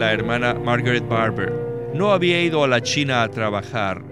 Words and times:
la 0.00 0.14
hermana 0.14 0.54
Margaret 0.54 1.06
Barber, 1.06 1.52
no 1.94 2.10
había 2.10 2.42
ido 2.42 2.64
a 2.64 2.68
la 2.68 2.80
China 2.80 3.22
a 3.22 3.30
trabajar, 3.30 4.02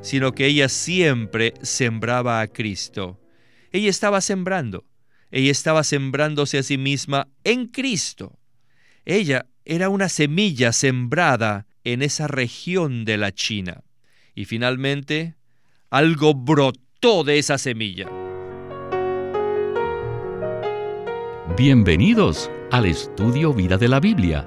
sino 0.00 0.30
que 0.30 0.46
ella 0.46 0.68
siempre 0.68 1.52
sembraba 1.62 2.40
a 2.40 2.46
Cristo. 2.46 3.18
Ella 3.72 3.90
estaba 3.90 4.20
sembrando, 4.20 4.84
ella 5.32 5.50
estaba 5.50 5.82
sembrándose 5.82 6.58
a 6.58 6.62
sí 6.62 6.78
misma 6.78 7.26
en 7.42 7.66
Cristo. 7.66 8.38
Ella 9.04 9.46
era 9.64 9.88
una 9.88 10.08
semilla 10.08 10.72
sembrada 10.72 11.66
en 11.82 12.02
esa 12.02 12.28
región 12.28 13.04
de 13.04 13.16
la 13.16 13.32
China. 13.32 13.82
Y 14.36 14.44
finalmente, 14.44 15.34
algo 15.90 16.34
brotó 16.34 17.24
de 17.24 17.38
esa 17.38 17.58
semilla. 17.58 18.08
Bienvenidos 21.56 22.48
al 22.70 22.86
estudio 22.86 23.52
Vida 23.52 23.76
de 23.76 23.88
la 23.88 23.98
Biblia, 23.98 24.46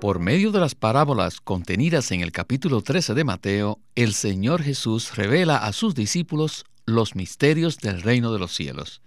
Por 0.00 0.20
medio 0.20 0.52
de 0.52 0.60
las 0.60 0.74
parábolas 0.74 1.40
contenidas 1.40 2.12
en 2.12 2.20
el 2.20 2.30
capítulo 2.30 2.82
13 2.82 3.14
de 3.14 3.24
Mateo, 3.24 3.80
el 3.96 4.14
Señor 4.14 4.62
Jesús 4.62 5.16
revela 5.16 5.56
a 5.56 5.72
sus 5.72 5.94
discípulos 5.94 6.64
los 6.86 7.14
misterios 7.14 7.78
del 7.78 8.02
reino 8.02 8.32
de 8.32 8.38
los 8.38 8.54
cielos. 8.54 9.02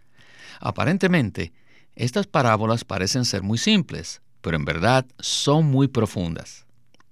Aparentemente, 0.59 1.53
estas 1.95 2.27
parábolas 2.27 2.83
parecen 2.83 3.25
ser 3.25 3.41
muy 3.41 3.57
simples, 3.57 4.21
pero 4.41 4.57
en 4.57 4.65
verdad 4.65 5.05
son 5.19 5.65
muy 5.65 5.87
profundas 5.87 6.65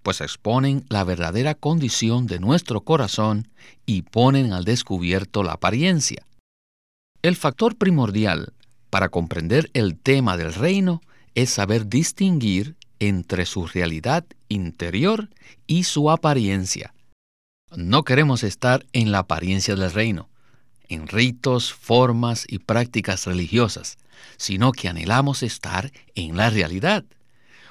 pues 0.03 0.21
exponen 0.21 0.85
la 0.89 1.03
verdadera 1.03 1.55
condición 1.55 2.25
de 2.27 2.39
nuestro 2.39 2.81
corazón 2.81 3.47
y 3.85 4.03
ponen 4.03 4.53
al 4.53 4.63
descubierto 4.63 5.43
la 5.43 5.53
apariencia. 5.53 6.25
El 7.21 7.35
factor 7.35 7.75
primordial 7.75 8.53
para 8.89 9.09
comprender 9.09 9.69
el 9.73 9.97
tema 9.99 10.37
del 10.37 10.53
reino 10.53 11.01
es 11.35 11.49
saber 11.51 11.87
distinguir 11.87 12.75
entre 12.99 13.45
su 13.45 13.67
realidad 13.67 14.25
interior 14.47 15.29
y 15.67 15.83
su 15.83 16.09
apariencia. 16.11 16.93
No 17.75 18.03
queremos 18.03 18.43
estar 18.43 18.85
en 18.93 19.11
la 19.11 19.19
apariencia 19.19 19.75
del 19.75 19.91
reino, 19.91 20.29
en 20.87 21.07
ritos, 21.07 21.71
formas 21.73 22.45
y 22.47 22.59
prácticas 22.59 23.25
religiosas, 23.25 23.97
sino 24.37 24.71
que 24.71 24.89
anhelamos 24.89 25.43
estar 25.43 25.91
en 26.15 26.35
la 26.35 26.49
realidad. 26.49 27.05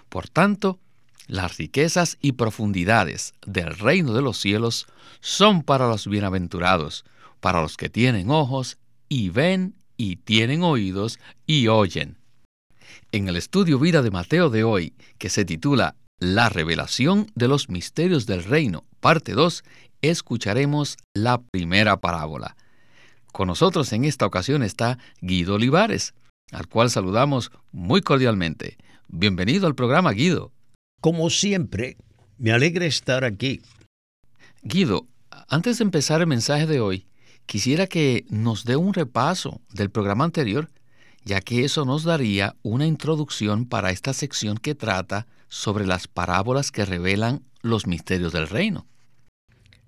Por 0.09 0.29
tanto, 0.29 0.79
las 1.27 1.59
riquezas 1.59 2.17
y 2.23 2.33
profundidades 2.33 3.35
del 3.45 3.77
reino 3.77 4.15
de 4.15 4.23
los 4.23 4.39
cielos 4.39 4.87
son 5.21 5.63
para 5.63 5.89
los 5.89 6.07
bienaventurados, 6.07 7.05
para 7.41 7.61
los 7.61 7.77
que 7.77 7.89
tienen 7.89 8.31
ojos 8.31 8.79
y 9.09 9.31
ven 9.31 9.75
y 9.97 10.17
tienen 10.17 10.63
oídos 10.63 11.19
y 11.45 11.69
oyen. 11.69 12.18
En 13.11 13.27
el 13.27 13.37
estudio 13.37 13.79
vida 13.79 14.03
de 14.03 14.11
Mateo 14.11 14.51
de 14.51 14.65
hoy, 14.65 14.93
que 15.17 15.31
se 15.31 15.47
titula 15.47 15.97
La 16.19 16.51
revelación 16.51 17.27
de 17.35 17.49
los 17.49 17.71
misterios 17.71 18.27
del 18.27 18.45
reino, 18.45 18.85
parte 19.01 19.33
2, 19.33 19.65
escucharemos 20.03 20.99
la 21.15 21.41
primera 21.41 22.03
parábola. 22.03 22.55
Con 23.33 23.49
nosotros 23.49 23.95
en 23.95 24.05
esta 24.05 24.27
ocasión 24.27 24.63
está 24.63 24.99
Guido 25.23 25.55
Olivares, 25.55 26.13
al 26.53 26.69
cual 26.69 26.91
saludamos 26.91 27.51
muy 27.73 28.03
cordialmente. 28.03 28.77
Bienvenido 29.09 29.67
al 29.67 29.75
programa, 29.75 30.13
Guido. 30.13 30.53
Como 31.01 31.31
siempre, 31.31 31.97
me 32.37 32.53
alegra 32.53 32.85
estar 32.85 33.25
aquí. 33.25 33.63
Guido, 34.63 35.07
antes 35.49 35.79
de 35.79 35.85
empezar 35.85 36.21
el 36.21 36.27
mensaje 36.27 36.67
de 36.67 36.81
hoy, 36.81 37.07
quisiera 37.47 37.87
que 37.87 38.27
nos 38.29 38.67
dé 38.67 38.77
un 38.77 38.93
repaso 38.93 39.63
del 39.73 39.89
programa 39.89 40.25
anterior, 40.25 40.69
ya 41.29 41.43
que 41.43 41.63
eso 41.63 41.85
nos 41.85 42.05
daría 42.05 42.57
una 42.63 42.87
introducción 42.87 43.67
para 43.67 43.91
esta 43.91 44.15
sección 44.15 44.57
que 44.57 44.75
trata 44.75 45.27
sobre 45.49 45.87
las 45.87 46.09
parábolas 46.09 46.73
que 46.73 46.87
revelan 46.87 47.43
los 47.61 47.87
misterios 47.87 48.33
del 48.33 48.49
reino. 48.49 48.87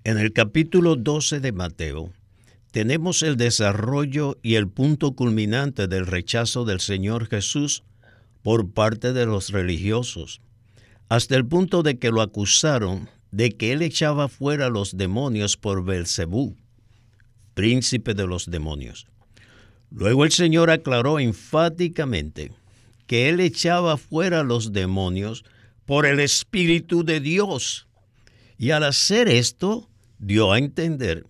En 0.03 0.19
el 0.19 0.33
capítulo 0.33 0.95
12 0.95 1.39
de 1.39 1.51
Mateo, 1.51 2.13
tenemos 2.71 3.23
el 3.23 3.37
desarrollo 3.37 4.37
y 4.43 4.53
el 4.53 4.67
punto 4.67 5.15
culminante 5.15 5.87
del 5.87 6.05
rechazo 6.05 6.63
del 6.63 6.79
Señor 6.79 7.27
Jesús 7.27 7.83
por 8.43 8.71
parte 8.71 9.11
de 9.11 9.25
los 9.25 9.49
religiosos 9.49 10.41
hasta 11.09 11.35
el 11.35 11.47
punto 11.47 11.81
de 11.81 11.97
que 11.97 12.11
lo 12.11 12.21
acusaron 12.21 13.09
de 13.31 13.51
que 13.57 13.71
él 13.71 13.81
echaba 13.81 14.27
fuera 14.27 14.69
los 14.69 14.95
demonios 14.95 15.57
por 15.57 15.83
Belcebú, 15.83 16.55
príncipe 17.55 18.13
de 18.13 18.27
los 18.27 18.49
demonios. 18.49 19.07
Luego 19.91 20.23
el 20.23 20.31
Señor 20.31 20.69
aclaró 20.69 21.19
enfáticamente 21.19 22.53
que 23.07 23.27
él 23.27 23.41
echaba 23.41 23.97
fuera 23.97 24.41
los 24.41 24.71
demonios 24.71 25.43
por 25.85 26.05
el 26.05 26.21
Espíritu 26.21 27.03
de 27.03 27.19
Dios. 27.19 27.87
Y 28.57 28.71
al 28.71 28.85
hacer 28.85 29.27
esto, 29.27 29.89
dio 30.17 30.53
a 30.53 30.59
entender 30.59 31.25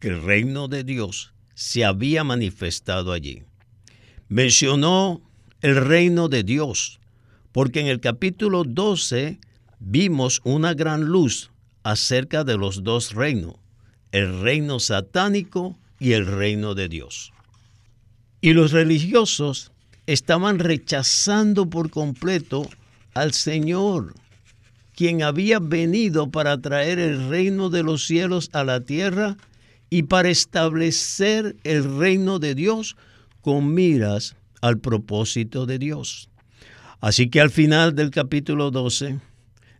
que 0.00 0.08
el 0.08 0.22
reino 0.22 0.68
de 0.68 0.84
Dios 0.84 1.34
se 1.54 1.84
había 1.84 2.24
manifestado 2.24 3.12
allí. 3.12 3.42
Mencionó 4.28 5.20
el 5.60 5.76
reino 5.76 6.28
de 6.28 6.44
Dios, 6.44 7.00
porque 7.52 7.80
en 7.80 7.88
el 7.88 8.00
capítulo 8.00 8.64
12 8.64 9.38
vimos 9.80 10.40
una 10.44 10.72
gran 10.72 11.04
luz 11.04 11.50
acerca 11.82 12.44
de 12.44 12.56
los 12.56 12.84
dos 12.84 13.12
reinos, 13.12 13.56
el 14.12 14.40
reino 14.40 14.80
satánico 14.80 15.76
y 15.98 16.12
el 16.12 16.26
reino 16.26 16.74
de 16.74 16.88
Dios. 16.88 17.32
Y 18.40 18.52
los 18.52 18.72
religiosos 18.72 19.72
estaban 20.06 20.58
rechazando 20.58 21.68
por 21.68 21.90
completo 21.90 22.68
al 23.14 23.32
Señor, 23.32 24.14
quien 24.94 25.22
había 25.22 25.58
venido 25.58 26.30
para 26.30 26.60
traer 26.60 26.98
el 26.98 27.28
reino 27.28 27.68
de 27.68 27.82
los 27.82 28.06
cielos 28.06 28.48
a 28.52 28.64
la 28.64 28.80
tierra 28.80 29.36
y 29.90 30.04
para 30.04 30.30
establecer 30.30 31.56
el 31.64 31.98
reino 31.98 32.38
de 32.38 32.54
Dios 32.54 32.96
con 33.40 33.74
miras 33.74 34.36
al 34.60 34.78
propósito 34.78 35.66
de 35.66 35.78
Dios. 35.78 36.28
Así 37.00 37.30
que 37.30 37.40
al 37.40 37.50
final 37.50 37.94
del 37.94 38.10
capítulo 38.10 38.70
12, 38.70 39.20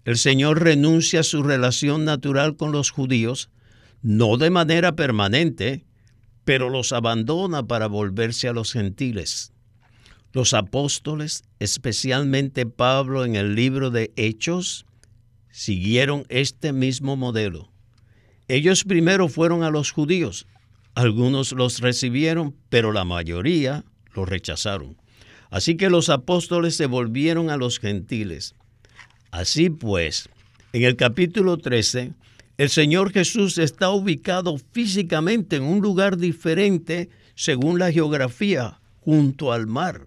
el 0.04 0.18
Señor 0.18 0.62
renuncia 0.62 1.20
a 1.20 1.24
su 1.24 1.42
relación 1.42 2.04
natural 2.04 2.56
con 2.56 2.72
los 2.72 2.90
judíos, 2.90 3.50
no 4.02 4.36
de 4.36 4.50
manera 4.50 4.94
permanente, 4.94 5.84
pero 6.48 6.70
los 6.70 6.94
abandona 6.94 7.66
para 7.66 7.88
volverse 7.88 8.48
a 8.48 8.54
los 8.54 8.72
gentiles. 8.72 9.52
Los 10.32 10.54
apóstoles, 10.54 11.44
especialmente 11.58 12.64
Pablo 12.64 13.26
en 13.26 13.36
el 13.36 13.54
libro 13.54 13.90
de 13.90 14.12
Hechos, 14.16 14.86
siguieron 15.50 16.24
este 16.30 16.72
mismo 16.72 17.16
modelo. 17.16 17.70
Ellos 18.48 18.84
primero 18.84 19.28
fueron 19.28 19.62
a 19.62 19.68
los 19.68 19.90
judíos, 19.90 20.46
algunos 20.94 21.52
los 21.52 21.80
recibieron, 21.80 22.56
pero 22.70 22.92
la 22.92 23.04
mayoría 23.04 23.84
los 24.14 24.26
rechazaron. 24.26 24.96
Así 25.50 25.76
que 25.76 25.90
los 25.90 26.08
apóstoles 26.08 26.76
se 26.76 26.86
volvieron 26.86 27.50
a 27.50 27.58
los 27.58 27.78
gentiles. 27.78 28.54
Así 29.32 29.68
pues, 29.68 30.30
en 30.72 30.84
el 30.84 30.96
capítulo 30.96 31.58
13, 31.58 32.14
el 32.58 32.70
Señor 32.70 33.12
Jesús 33.12 33.56
está 33.56 33.90
ubicado 33.90 34.58
físicamente 34.72 35.56
en 35.56 35.62
un 35.62 35.80
lugar 35.80 36.16
diferente 36.16 37.08
según 37.36 37.78
la 37.78 37.92
geografía, 37.92 38.80
junto 38.96 39.52
al 39.52 39.68
mar. 39.68 40.06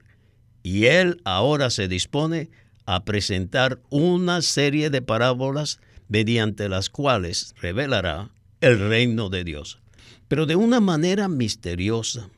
Y 0.62 0.86
Él 0.86 1.21
ahora 1.24 1.69
se 1.69 1.88
dispone 1.88 2.50
a 2.86 3.06
presentar 3.06 3.81
una 3.89 4.42
serie 4.42 4.89
de 4.89 5.01
parábolas 5.01 5.80
mediante 6.09 6.68
las 6.68 6.89
cuales 6.89 7.56
revelará 7.62 8.31
el 8.59 8.80
reino 8.80 9.30
de 9.30 9.45
Dios, 9.45 9.80
pero 10.27 10.45
de 10.45 10.57
una 10.57 10.81
manera 10.81 11.30
misteriosa. 11.30 12.30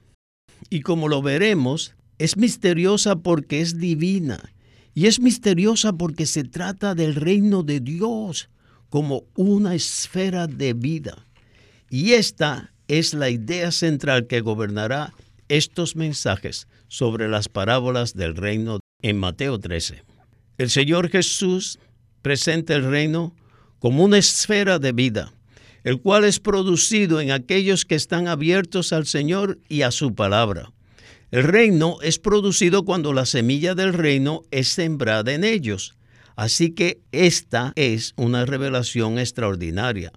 Y 0.69 0.81
como 0.81 1.07
lo 1.07 1.24
veremos, 1.24 1.95
es 2.19 2.38
misteriosa 2.38 3.16
porque 3.16 3.62
es 3.62 3.80
divina 3.80 4.54
y 4.94 5.07
es 5.07 5.19
misteriosa 5.19 5.94
porque 5.94 6.27
se 6.27 6.44
trata 6.44 6.94
del 6.94 7.16
reino 7.16 7.63
de 7.63 7.80
Dios 7.80 8.51
como 8.94 9.24
una 9.34 9.74
esfera 9.74 10.45
de 10.45 10.74
vida. 10.74 11.25
Y 11.90 12.12
esta 12.12 12.75
es 12.88 13.16
la 13.16 13.31
idea 13.31 13.72
central 13.72 14.28
que 14.28 14.42
gobernará 14.42 15.16
estos 15.50 15.95
mensajes 15.95 16.68
sobre 16.90 17.28
las 17.28 17.50
parábolas 17.50 18.13
del 18.13 18.36
reino 18.36 18.81
en 19.01 19.18
Mateo 19.18 19.60
13. 19.60 20.04
El 20.60 20.69
Señor 20.69 21.10
Jesús 21.10 21.80
presenta 22.22 22.75
el 22.75 22.84
reino 22.84 23.36
como 23.80 24.04
una 24.04 24.19
esfera 24.19 24.78
de 24.78 24.92
vida. 24.92 25.34
el 25.84 26.00
cual 26.00 26.24
es 26.24 26.40
producido 26.40 27.19
en 27.19 27.31
aquellos 27.31 27.86
que 27.86 27.95
están 27.95 28.28
abiertos 28.28 28.94
al 28.94 29.07
Señor 29.07 29.57
y 29.69 29.81
a 29.81 29.90
su 29.90 30.13
palabra. 30.13 30.72
El 31.31 31.45
reino 31.45 31.98
es 32.04 32.19
producido 32.19 32.86
cuando 32.86 33.12
la 33.12 33.25
semilla 33.25 33.74
del 33.74 33.92
reino 33.92 34.44
es 34.51 34.68
sembrada 34.68 35.34
en 35.34 35.44
ellos. 35.44 35.95
Así 36.35 36.71
que 36.71 37.00
esta 37.12 37.74
es 37.75 38.13
una 38.15 38.45
revelación 38.45 39.19
extraordinaria, 39.19 40.12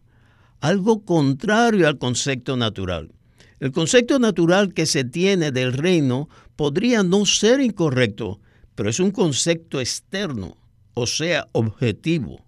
algo 0.60 1.04
contrario 1.04 1.86
al 1.88 1.98
concepto 1.98 2.56
natural. 2.56 3.12
El 3.60 3.72
concepto 3.72 4.18
natural 4.18 4.74
que 4.74 4.86
se 4.86 5.04
tiene 5.04 5.50
del 5.50 5.72
reino 5.72 6.28
podría 6.56 7.02
no 7.02 7.26
ser 7.26 7.60
incorrecto, 7.60 8.40
pero 8.74 8.90
es 8.90 9.00
un 9.00 9.10
concepto 9.10 9.80
externo, 9.80 10.56
o 10.94 11.06
sea, 11.06 11.48
objetivo, 11.52 12.44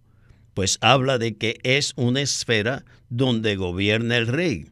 pues 0.55 0.79
habla 0.81 1.19
de 1.19 1.37
que 1.37 1.59
es 1.63 1.93
una 1.97 2.21
esfera 2.21 2.85
donde 3.09 3.57
gobierna 3.57 4.17
el 4.17 4.27
rey. 4.27 4.67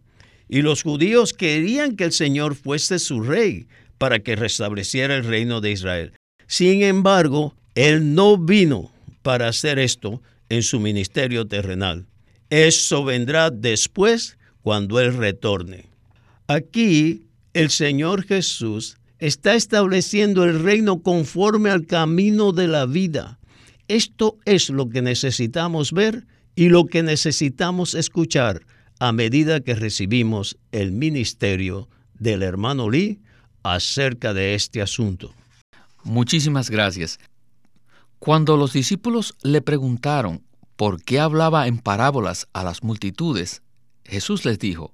Y 0.49 0.63
los 0.63 0.83
judíos 0.83 1.33
querían 1.33 1.97
que 1.97 2.05
el 2.05 2.13
Señor 2.13 2.55
fuese 2.55 2.99
su 2.99 3.23
rey 3.23 3.67
para 3.99 4.21
que 4.21 4.37
restableciera 4.37 5.17
el 5.17 5.25
reino 5.25 5.61
de 5.61 5.73
Israel. 5.73 6.13
Sin 6.47 6.83
embargo, 6.83 7.56
Él 7.77 8.15
no 8.15 8.39
vino 8.39 8.91
para 9.23 9.49
hacer 9.49 9.79
esto 9.79 10.23
en 10.49 10.63
su 10.63 10.81
ministerio 10.81 11.47
terrenal. 11.47 12.07
Eso 12.49 13.05
vendrá 13.05 13.51
después 13.51 14.39
cuando 14.63 14.99
Él 14.99 15.15
retorne. 15.15 15.85
Aquí 16.49 17.27
el 17.53 17.71
Señor 17.71 18.25
Jesús 18.25 18.97
está 19.19 19.55
estableciendo 19.55 20.45
el 20.45 20.63
reino 20.63 21.03
conforme 21.03 21.71
al 21.71 21.87
camino 21.87 22.53
de 22.53 22.67
la 22.67 22.87
vida. 22.87 23.39
Esto 23.89 24.39
es 24.47 24.71
lo 24.71 24.89
que 24.89 25.03
necesitamos 25.03 25.93
ver 25.93 26.27
y 26.55 26.71
lo 26.71 26.87
que 26.87 27.03
necesitamos 27.03 27.95
escuchar 27.95 28.63
a 28.99 29.13
medida 29.13 29.61
que 29.61 29.75
recibimos 29.75 30.57
el 30.73 30.93
ministerio 30.93 31.89
del 32.19 32.43
hermano 32.43 32.89
Lee 32.89 33.21
acerca 33.63 34.33
de 34.33 34.55
este 34.55 34.81
asunto. 34.81 35.35
Muchísimas 36.05 36.71
gracias. 36.71 37.19
Cuando 38.19 38.57
los 38.57 38.73
discípulos 38.73 39.35
le 39.43 39.63
preguntaron 39.63 40.43
por 40.77 41.03
qué 41.03 41.21
hablaba 41.21 41.67
en 41.67 41.79
parábolas 41.79 42.49
a 42.53 42.65
las 42.65 42.83
multitudes, 42.83 43.63
Jesús 44.05 44.45
les 44.45 44.59
dijo, 44.59 44.93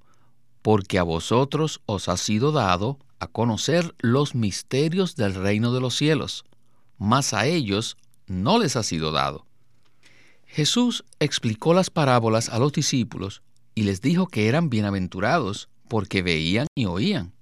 porque 0.61 0.99
a 0.99 1.03
vosotros 1.03 1.81
os 1.85 2.09
ha 2.09 2.17
sido 2.17 2.51
dado 2.51 2.99
a 3.19 3.27
conocer 3.27 3.95
los 3.99 4.35
misterios 4.35 5.15
del 5.15 5.35
reino 5.35 5.73
de 5.73 5.81
los 5.81 5.95
cielos, 5.95 6.45
mas 6.97 7.33
a 7.33 7.45
ellos 7.45 7.97
no 8.27 8.59
les 8.59 8.75
ha 8.75 8.83
sido 8.83 9.11
dado. 9.11 9.45
Jesús 10.45 11.03
explicó 11.19 11.73
las 11.73 11.89
parábolas 11.89 12.49
a 12.49 12.59
los 12.59 12.73
discípulos 12.73 13.41
y 13.75 13.83
les 13.83 14.01
dijo 14.01 14.27
que 14.27 14.47
eran 14.47 14.69
bienaventurados 14.69 15.69
porque 15.87 16.21
veían 16.21 16.67
y 16.75 16.85
oían. 16.85 17.33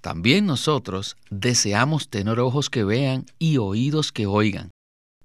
También 0.00 0.46
nosotros 0.46 1.16
deseamos 1.30 2.08
tener 2.08 2.40
ojos 2.40 2.70
que 2.70 2.84
vean 2.84 3.26
y 3.38 3.58
oídos 3.58 4.12
que 4.12 4.26
oigan, 4.26 4.70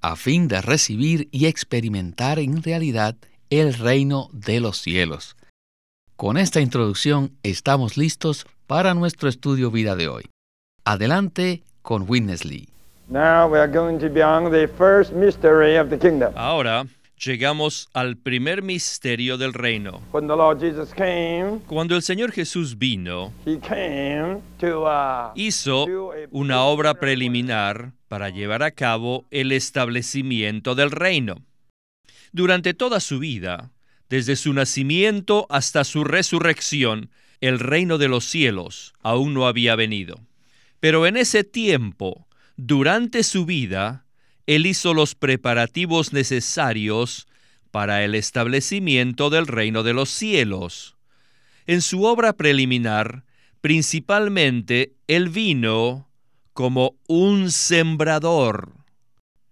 a 0.04 0.18
fin 0.18 0.50
de 0.50 0.62
recibir 0.62 1.30
y 1.32 1.48
experimentar 1.48 2.38
en 2.38 2.62
realidad 2.62 3.16
el 3.50 3.74
reino 3.74 4.30
de 4.34 4.60
los 4.60 4.78
cielos. 4.78 5.38
Con 6.18 6.38
esta 6.38 6.60
introducción 6.60 7.32
estamos 7.42 7.98
listos 7.98 8.46
para 8.68 8.94
nuestro 8.94 9.30
estudio 9.30 9.72
vida 9.72 9.96
de 9.96 10.10
hoy. 10.10 10.30
Adelante 10.84 11.64
con 11.82 12.06
Witness 12.08 12.44
Lee. 12.44 12.68
Ahora 16.36 16.86
llegamos 17.26 17.90
al 17.94 18.18
primer 18.18 18.62
misterio 18.62 19.38
del 19.38 19.54
reino. 19.54 20.02
Cuando 20.12 21.96
el 21.96 22.02
Señor 22.02 22.32
Jesús 22.32 22.78
vino, 22.78 23.34
uh, 23.46 24.42
hizo 25.36 25.86
una 26.32 26.64
obra 26.64 26.94
preliminar 26.96 27.94
para 28.08 28.30
llevar 28.30 28.64
a 28.64 28.72
cabo 28.72 29.26
el 29.32 29.52
establecimiento 29.52 30.76
del 30.76 30.92
reino. 30.92 31.42
Durante 32.32 32.74
toda 32.74 33.00
su 33.00 33.20
vida, 33.20 33.72
desde 34.10 34.36
su 34.36 34.54
nacimiento 34.54 35.48
hasta 35.50 35.84
su 35.84 36.04
resurrección, 36.04 37.10
el 37.42 37.60
reino 37.60 37.98
de 37.98 38.08
los 38.08 38.26
cielos 38.26 38.94
aún 39.02 39.34
no 39.34 39.48
había 39.48 39.76
venido. 39.76 40.20
Pero 40.80 41.08
en 41.08 41.18
ese 41.18 41.44
tiempo, 41.44 42.28
durante 42.56 43.24
su 43.24 43.46
vida, 43.46 44.03
él 44.48 44.66
hizo 44.66 44.94
los 44.94 45.16
preparativos 45.16 46.14
necesarios 46.14 47.28
para 47.72 48.04
el 48.04 48.16
establecimiento 48.16 49.30
del 49.30 49.48
reino 49.48 49.84
de 49.84 49.94
los 49.94 50.10
cielos. 50.10 50.96
En 51.66 51.82
su 51.82 52.04
obra 52.04 52.34
preliminar, 52.34 53.24
principalmente, 53.62 54.94
él 55.08 55.30
vino 55.30 56.10
como 56.54 56.96
un 57.08 57.52
sembrador. 57.52 58.74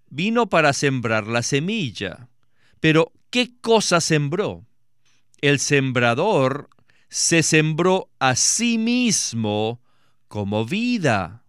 Vino 0.09 0.47
para 0.47 0.73
sembrar 0.73 1.27
la 1.27 1.41
semilla. 1.41 2.27
Pero, 2.79 3.13
¿qué 3.29 3.51
cosa 3.61 4.01
sembró? 4.01 4.65
El 5.39 5.59
sembrador 5.59 6.69
se 7.09 7.43
sembró 7.43 8.09
a 8.19 8.35
sí 8.35 8.77
mismo 8.77 9.81
como 10.27 10.65
vida. 10.65 11.40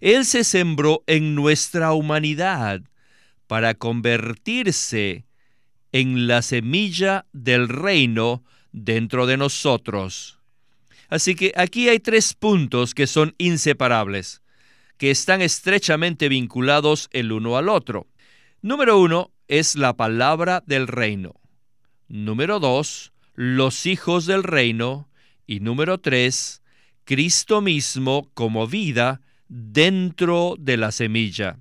Él 0.00 0.24
se 0.24 0.44
sembró 0.44 1.02
en 1.06 1.34
nuestra 1.34 1.92
humanidad 1.92 2.82
para 3.46 3.74
convertirse 3.74 5.26
en 5.92 6.26
la 6.26 6.42
semilla 6.42 7.26
del 7.32 7.68
reino 7.68 8.42
dentro 8.72 9.26
de 9.26 9.36
nosotros. 9.36 10.38
Así 11.08 11.34
que 11.34 11.52
aquí 11.56 11.88
hay 11.88 12.00
tres 12.00 12.32
puntos 12.32 12.94
que 12.94 13.06
son 13.06 13.34
inseparables, 13.36 14.42
que 14.96 15.10
están 15.10 15.42
estrechamente 15.42 16.28
vinculados 16.28 17.08
el 17.12 17.32
uno 17.32 17.58
al 17.58 17.68
otro. 17.68 18.06
Número 18.62 18.98
uno, 18.98 19.30
es 19.48 19.74
la 19.74 19.94
palabra 19.94 20.62
del 20.66 20.88
reino. 20.88 21.34
Número 22.08 22.58
dos, 22.60 23.12
los 23.34 23.84
hijos 23.84 24.24
del 24.24 24.42
reino. 24.42 25.10
Y 25.46 25.60
número 25.60 25.98
tres, 25.98 26.62
Cristo 27.04 27.60
mismo 27.60 28.30
como 28.32 28.66
vida 28.66 29.20
dentro 29.54 30.54
de 30.58 30.78
la 30.78 30.92
semilla. 30.92 31.58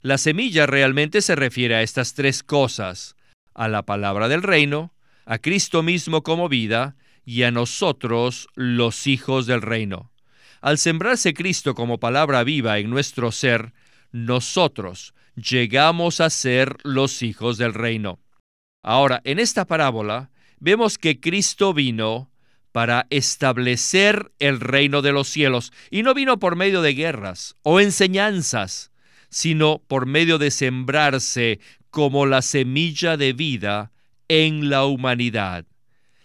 La 0.00 0.16
semilla 0.16 0.66
realmente 0.66 1.22
se 1.22 1.34
refiere 1.34 1.74
a 1.74 1.82
estas 1.82 2.14
tres 2.14 2.44
cosas, 2.44 3.16
a 3.52 3.66
la 3.66 3.82
palabra 3.82 4.28
del 4.28 4.44
reino, 4.44 4.94
a 5.26 5.38
Cristo 5.38 5.82
mismo 5.82 6.22
como 6.22 6.48
vida 6.48 6.94
y 7.24 7.42
a 7.42 7.50
nosotros 7.50 8.46
los 8.54 9.08
hijos 9.08 9.46
del 9.46 9.60
reino. 9.60 10.12
Al 10.60 10.78
sembrarse 10.78 11.34
Cristo 11.34 11.74
como 11.74 11.98
palabra 11.98 12.44
viva 12.44 12.78
en 12.78 12.90
nuestro 12.90 13.32
ser, 13.32 13.72
nosotros, 14.12 15.12
llegamos 15.34 16.20
a 16.20 16.30
ser 16.30 16.76
los 16.84 17.22
hijos 17.22 17.58
del 17.58 17.74
reino. 17.74 18.20
Ahora, 18.84 19.20
en 19.24 19.40
esta 19.40 19.64
parábola, 19.64 20.30
vemos 20.60 20.96
que 20.96 21.18
Cristo 21.18 21.74
vino 21.74 22.29
para 22.72 23.06
establecer 23.10 24.32
el 24.38 24.60
reino 24.60 25.02
de 25.02 25.12
los 25.12 25.28
cielos, 25.28 25.72
y 25.90 26.02
no 26.02 26.14
vino 26.14 26.38
por 26.38 26.56
medio 26.56 26.82
de 26.82 26.94
guerras 26.94 27.56
o 27.62 27.80
enseñanzas, 27.80 28.90
sino 29.28 29.82
por 29.86 30.06
medio 30.06 30.38
de 30.38 30.50
sembrarse 30.50 31.60
como 31.90 32.26
la 32.26 32.42
semilla 32.42 33.16
de 33.16 33.32
vida 33.32 33.92
en 34.28 34.70
la 34.70 34.84
humanidad, 34.84 35.66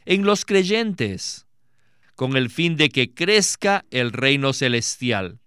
en 0.05 0.23
los 0.23 0.45
creyentes, 0.45 1.47
con 2.15 2.37
el 2.37 2.49
fin 2.49 2.77
de 2.77 2.89
que 2.89 3.13
crezca 3.13 3.85
el 3.91 4.11
reino 4.11 4.53
celestial. 4.53 5.39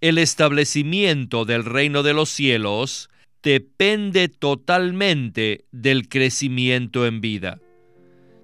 El 0.00 0.16
establecimiento 0.16 1.44
del 1.44 1.64
reino 1.64 2.02
de 2.02 2.14
los 2.14 2.30
cielos 2.30 3.10
depende 3.42 4.28
totalmente 4.28 5.64
del 5.72 6.08
crecimiento 6.08 7.06
en 7.06 7.20
vida. 7.20 7.60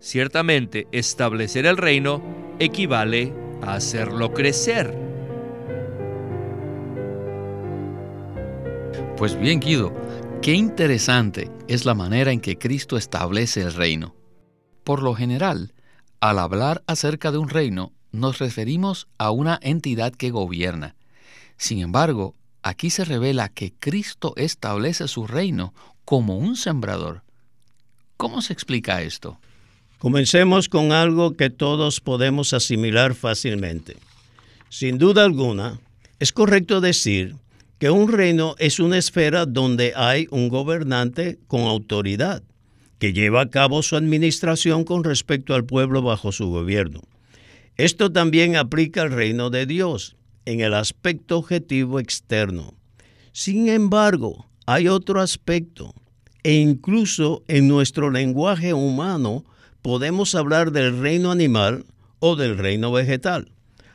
Ciertamente, 0.07 0.87
establecer 0.93 1.67
el 1.67 1.77
reino 1.77 2.23
equivale 2.61 3.35
a 3.61 3.75
hacerlo 3.75 4.33
crecer. 4.33 4.97
Pues 9.17 9.37
bien, 9.37 9.59
Guido, 9.59 9.93
qué 10.43 10.53
interesante 10.53 11.51
es 11.67 11.85
la 11.85 11.95
manera 11.95 12.31
en 12.31 12.41
que 12.41 12.57
Cristo 12.57 12.97
establece 12.97 13.63
el 13.63 13.75
reino. 13.75 14.15
Por 14.85 15.03
lo 15.03 15.13
general, 15.17 15.75
al 16.21 16.39
hablar 16.39 16.85
acerca 16.87 17.33
de 17.33 17.39
un 17.39 17.49
reino, 17.49 17.93
nos 18.13 18.39
referimos 18.39 19.09
a 19.19 19.33
una 19.33 19.59
entidad 19.61 20.13
que 20.13 20.31
gobierna, 20.31 20.95
sin 21.57 21.81
embargo, 21.81 22.37
aquí 22.63 22.91
se 22.91 23.05
revela 23.05 23.49
que 23.49 23.75
Cristo 23.75 24.35
establece 24.37 25.09
su 25.09 25.27
reino 25.27 25.75
como 26.05 26.39
un 26.39 26.55
sembrador. 26.55 27.25
¿Cómo 28.17 28.41
se 28.41 28.53
explica 28.53 29.03
esto? 29.03 29.41
Comencemos 29.99 30.69
con 30.69 30.93
algo 30.93 31.37
que 31.37 31.49
todos 31.49 32.01
podemos 32.01 32.53
asimilar 32.53 33.15
fácilmente. 33.15 33.97
Sin 34.69 34.99
duda 34.99 35.25
alguna, 35.25 35.81
es 36.19 36.33
correcto 36.33 36.83
decir 36.83 37.37
que 37.79 37.91
un 37.91 38.13
reino 38.13 38.55
es 38.59 38.79
una 38.79 38.99
esfera 38.99 39.47
donde 39.47 39.95
hay 39.97 40.27
un 40.31 40.49
gobernante 40.49 41.39
con 41.47 41.63
autoridad, 41.63 42.43
que 42.99 43.13
lleva 43.13 43.43
a 43.43 43.51
cabo 43.51 43.83
su 43.83 43.97
administración 43.97 44.85
con 44.85 45.03
respecto 45.03 45.55
al 45.55 45.65
pueblo 45.65 46.03
bajo 46.03 46.31
su 46.31 46.49
gobierno. 46.49 47.01
Esto 47.77 48.13
también 48.13 48.57
aplica 48.57 49.03
al 49.03 49.13
reino 49.13 49.51
de 49.51 49.67
Dios 49.67 50.17
en 50.45 50.61
el 50.61 50.75
aspecto 50.75 51.39
objetivo 51.39 52.01
externo. 52.01 52.75
Sin 53.33 53.69
embargo, 53.69 54.47
hay 54.67 54.89
otro 54.89 55.21
aspecto, 55.21 55.95
e 56.43 56.55
incluso 56.55 57.43
en 57.49 57.69
nuestro 57.69 58.11
lenguaje 58.11 58.73
humano 58.73 59.45
podemos 59.87 60.35
hablar 60.35 60.73
del 60.73 60.99
reino 60.99 61.31
animal 61.31 61.85
o 62.19 62.35
del 62.35 62.59
reino 62.59 62.91
vegetal. 62.91 63.53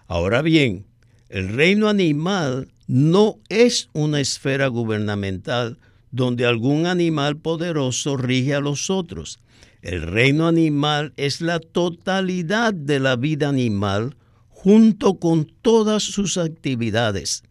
Ahora 0.08 0.42
bien, 0.42 0.86
el 1.28 1.50
reino 1.50 1.90
animal 1.90 2.70
no 2.88 3.40
es 3.50 3.90
una 3.92 4.22
esfera 4.22 4.68
gubernamental 4.68 5.80
donde 6.12 6.46
algún 6.46 6.86
animal 6.86 7.36
poderoso 7.36 8.16
rige 8.16 8.56
a 8.56 8.62
los 8.62 8.90
otros. 8.90 9.42
El 9.82 10.04
reino 10.04 10.48
animal 10.48 11.12
es 11.18 11.42
la 11.42 11.60
totalidad 11.60 12.74
de 12.74 13.02
la 13.02 13.18
vida 13.18 13.50
animal 13.50 14.16
junto 14.48 15.16
con 15.16 15.52
todas 15.62 16.04
sus 16.04 16.38
actividades. 16.38 17.44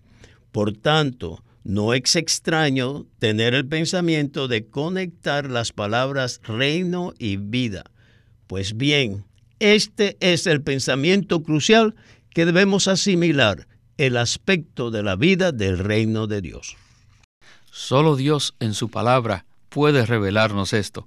Por 0.51 0.73
tanto, 0.73 1.45
no 1.63 1.93
es 1.93 2.17
extraño 2.17 3.05
tener 3.19 3.53
el 3.53 3.69
pensamiento 3.69 4.49
de 4.49 4.67
conectar 4.67 5.51
las 5.51 5.73
palabras 5.73 6.41
reino 6.43 7.13
y 7.19 7.37
vida. 7.37 7.85
Pues 8.51 8.77
bien, 8.77 9.25
este 9.61 10.17
es 10.19 10.49
el 10.49 10.61
pensamiento 10.61 11.45
crucial 11.45 11.95
que 12.31 12.45
debemos 12.45 12.89
asimilar, 12.89 13.69
el 13.97 14.17
aspecto 14.17 14.91
de 14.91 15.05
la 15.05 15.15
vida 15.15 15.53
del 15.53 15.79
reino 15.79 16.27
de 16.27 16.41
Dios. 16.41 16.77
Solo 17.71 18.17
Dios 18.17 18.57
en 18.59 18.75
su 18.75 18.91
palabra 18.91 19.45
puede 19.69 20.05
revelarnos 20.05 20.73
esto. 20.73 21.07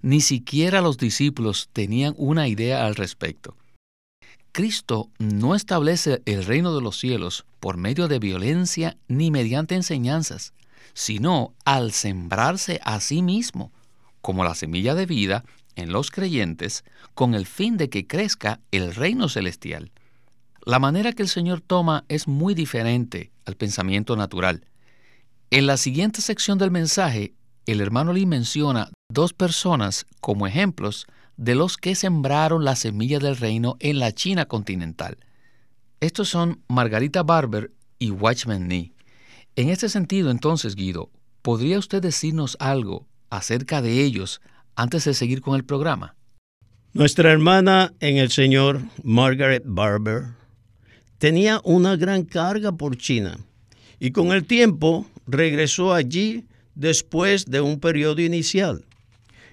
Ni 0.00 0.22
siquiera 0.22 0.80
los 0.80 0.96
discípulos 0.96 1.68
tenían 1.74 2.14
una 2.16 2.48
idea 2.48 2.86
al 2.86 2.94
respecto. 2.94 3.54
Cristo 4.52 5.10
no 5.18 5.54
establece 5.54 6.22
el 6.24 6.46
reino 6.46 6.74
de 6.74 6.80
los 6.80 6.98
cielos 6.98 7.44
por 7.60 7.76
medio 7.76 8.08
de 8.08 8.18
violencia 8.18 8.96
ni 9.08 9.30
mediante 9.30 9.74
enseñanzas, 9.74 10.54
sino 10.94 11.52
al 11.66 11.92
sembrarse 11.92 12.80
a 12.82 12.98
sí 13.00 13.20
mismo, 13.20 13.72
como 14.22 14.42
la 14.42 14.54
semilla 14.54 14.94
de 14.94 15.04
vida 15.04 15.44
en 15.78 15.92
los 15.92 16.10
creyentes, 16.10 16.84
con 17.14 17.34
el 17.34 17.46
fin 17.46 17.76
de 17.76 17.88
que 17.88 18.06
crezca 18.06 18.60
el 18.72 18.94
reino 18.94 19.28
celestial. 19.28 19.92
La 20.64 20.78
manera 20.78 21.12
que 21.12 21.22
el 21.22 21.28
Señor 21.28 21.60
toma 21.60 22.04
es 22.08 22.28
muy 22.28 22.54
diferente 22.54 23.30
al 23.46 23.56
pensamiento 23.56 24.16
natural. 24.16 24.66
En 25.50 25.66
la 25.66 25.76
siguiente 25.76 26.20
sección 26.20 26.58
del 26.58 26.70
mensaje, 26.70 27.32
el 27.64 27.80
hermano 27.80 28.12
Lee 28.12 28.26
menciona 28.26 28.90
dos 29.08 29.32
personas 29.32 30.06
como 30.20 30.46
ejemplos 30.46 31.06
de 31.36 31.54
los 31.54 31.76
que 31.76 31.94
sembraron 31.94 32.64
la 32.64 32.76
semilla 32.76 33.18
del 33.20 33.36
reino 33.36 33.76
en 33.78 33.98
la 33.98 34.12
China 34.12 34.46
continental. 34.46 35.16
Estos 36.00 36.28
son 36.28 36.60
Margarita 36.68 37.22
Barber 37.22 37.72
y 37.98 38.10
Watchman 38.10 38.66
Nee. 38.68 38.92
En 39.54 39.68
este 39.68 39.88
sentido, 39.88 40.30
entonces, 40.30 40.74
Guido, 40.74 41.10
¿podría 41.42 41.78
usted 41.78 42.02
decirnos 42.02 42.56
algo 42.60 43.06
acerca 43.30 43.80
de 43.80 44.02
ellos 44.02 44.40
antes 44.78 45.04
de 45.04 45.12
seguir 45.12 45.40
con 45.40 45.56
el 45.56 45.64
programa? 45.64 46.14
Nuestra 46.92 47.32
hermana 47.32 47.92
en 47.98 48.16
el 48.16 48.30
Señor, 48.30 48.80
Margaret 49.02 49.64
Barber, 49.66 50.26
tenía 51.18 51.60
una 51.64 51.96
gran 51.96 52.22
carga 52.24 52.70
por 52.72 52.96
China 52.96 53.38
y 53.98 54.12
con 54.12 54.32
el 54.32 54.44
tiempo 54.44 55.04
regresó 55.26 55.92
allí 55.92 56.44
después 56.76 57.46
de 57.46 57.60
un 57.60 57.80
periodo 57.80 58.22
inicial. 58.22 58.84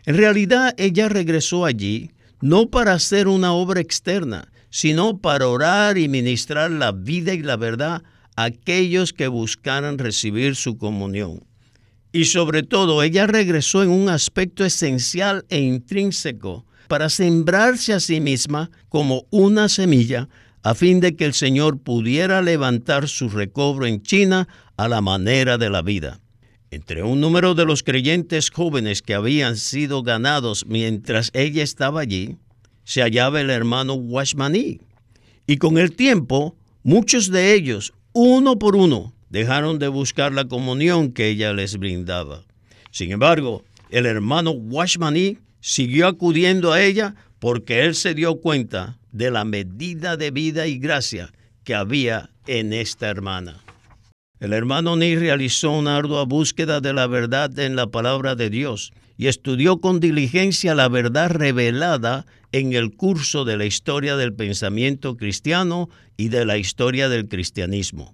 En 0.05 0.15
realidad 0.15 0.75
ella 0.77 1.09
regresó 1.09 1.65
allí 1.65 2.11
no 2.39 2.69
para 2.69 2.93
hacer 2.93 3.27
una 3.27 3.51
obra 3.53 3.81
externa, 3.81 4.51
sino 4.69 5.17
para 5.17 5.47
orar 5.47 5.97
y 5.97 6.07
ministrar 6.07 6.69
la 6.69 6.91
vida 6.91 7.33
y 7.33 7.41
la 7.41 7.57
verdad 7.57 8.03
a 8.35 8.43
aquellos 8.43 9.11
que 9.11 9.27
buscaran 9.27 9.97
recibir 9.97 10.55
su 10.55 10.77
comunión. 10.77 11.41
Y 12.15 12.23
sobre 12.23 12.63
todo, 12.63 13.03
ella 13.03 13.27
regresó 13.27 13.83
en 13.83 13.89
un 13.89 14.07
aspecto 14.07 14.63
esencial 14.63 15.45
e 15.49 15.59
intrínseco 15.59 16.65
para 16.87 17.09
sembrarse 17.09 17.91
a 17.91 17.99
sí 17.99 18.21
misma 18.21 18.71
como 18.87 19.25
una 19.31 19.67
semilla 19.67 20.29
a 20.63 20.75
fin 20.75 21.01
de 21.01 21.17
que 21.17 21.25
el 21.25 21.33
Señor 21.33 21.79
pudiera 21.79 22.41
levantar 22.41 23.09
su 23.09 23.27
recobro 23.27 23.85
en 23.85 24.01
China 24.01 24.47
a 24.77 24.87
la 24.87 25.01
manera 25.01 25.57
de 25.57 25.69
la 25.69 25.81
vida. 25.81 26.21
Entre 26.71 27.03
un 27.03 27.19
número 27.19 27.53
de 27.53 27.65
los 27.65 27.83
creyentes 27.83 28.49
jóvenes 28.49 29.01
que 29.01 29.13
habían 29.13 29.57
sido 29.57 30.01
ganados 30.01 30.65
mientras 30.67 31.31
ella 31.33 31.63
estaba 31.63 31.99
allí, 31.99 32.37
se 32.85 33.01
hallaba 33.01 33.41
el 33.41 33.49
hermano 33.49 33.95
Washmani. 33.95 34.79
Y 35.47 35.57
con 35.57 35.77
el 35.77 35.93
tiempo, 35.97 36.55
muchos 36.81 37.29
de 37.29 37.53
ellos, 37.55 37.91
uno 38.13 38.57
por 38.57 38.77
uno, 38.77 39.14
dejaron 39.29 39.79
de 39.79 39.87
buscar 39.87 40.31
la 40.31 40.45
comunión 40.45 41.11
que 41.11 41.29
ella 41.29 41.53
les 41.53 41.77
brindaba. 41.77 42.43
Sin 42.91 43.11
embargo, 43.11 43.63
el 43.89 44.05
hermano 44.05 44.51
Washmani 44.51 45.37
siguió 45.59 46.07
acudiendo 46.07 46.73
a 46.73 46.81
ella 46.81 47.15
porque 47.39 47.83
él 47.83 47.95
se 47.95 48.13
dio 48.13 48.35
cuenta 48.35 48.97
de 49.11 49.31
la 49.31 49.45
medida 49.45 50.17
de 50.17 50.31
vida 50.31 50.67
y 50.67 50.77
gracia 50.77 51.31
que 51.63 51.75
había 51.75 52.29
en 52.47 52.73
esta 52.73 53.09
hermana. 53.09 53.63
El 54.39 54.53
hermano 54.53 54.95
Ni 54.95 55.15
realizó 55.15 55.71
una 55.71 55.97
ardua 55.97 56.25
búsqueda 56.25 56.81
de 56.81 56.93
la 56.93 57.07
verdad 57.07 57.57
en 57.57 57.75
la 57.75 57.87
palabra 57.87 58.35
de 58.35 58.49
Dios 58.49 58.91
y 59.17 59.27
estudió 59.27 59.77
con 59.79 59.99
diligencia 59.99 60.75
la 60.75 60.89
verdad 60.89 61.29
revelada 61.29 62.25
en 62.51 62.73
el 62.73 62.95
curso 62.95 63.45
de 63.45 63.57
la 63.57 63.65
historia 63.65 64.17
del 64.17 64.33
pensamiento 64.33 65.15
cristiano 65.17 65.89
y 66.17 66.29
de 66.29 66.45
la 66.45 66.57
historia 66.57 67.09
del 67.09 67.27
cristianismo. 67.27 68.13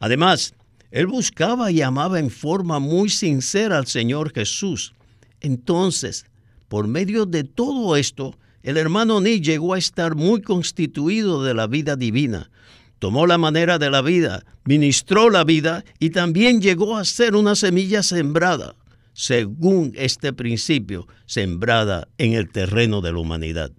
Además, 0.00 0.54
él 0.90 1.06
buscaba 1.06 1.70
y 1.70 1.82
amaba 1.82 2.18
en 2.18 2.30
forma 2.30 2.80
muy 2.80 3.10
sincera 3.10 3.78
al 3.78 3.86
Señor 3.86 4.32
Jesús. 4.32 4.94
Entonces, 5.40 6.26
por 6.68 6.88
medio 6.88 7.26
de 7.26 7.44
todo 7.44 7.96
esto, 7.96 8.34
el 8.62 8.76
hermano 8.76 9.20
Ni 9.20 9.40
llegó 9.40 9.74
a 9.74 9.78
estar 9.78 10.16
muy 10.16 10.42
constituido 10.42 11.44
de 11.44 11.54
la 11.54 11.66
vida 11.66 11.96
divina, 11.96 12.50
tomó 12.98 13.26
la 13.26 13.38
manera 13.38 13.78
de 13.78 13.90
la 13.90 14.02
vida, 14.02 14.44
ministró 14.64 15.30
la 15.30 15.44
vida 15.44 15.84
y 15.98 16.10
también 16.10 16.60
llegó 16.60 16.96
a 16.96 17.04
ser 17.04 17.36
una 17.36 17.54
semilla 17.54 18.02
sembrada, 18.02 18.74
según 19.12 19.92
este 19.96 20.32
principio, 20.32 21.06
sembrada 21.26 22.08
en 22.18 22.34
el 22.34 22.50
terreno 22.50 23.00
de 23.00 23.12
la 23.12 23.18
humanidad, 23.18 23.70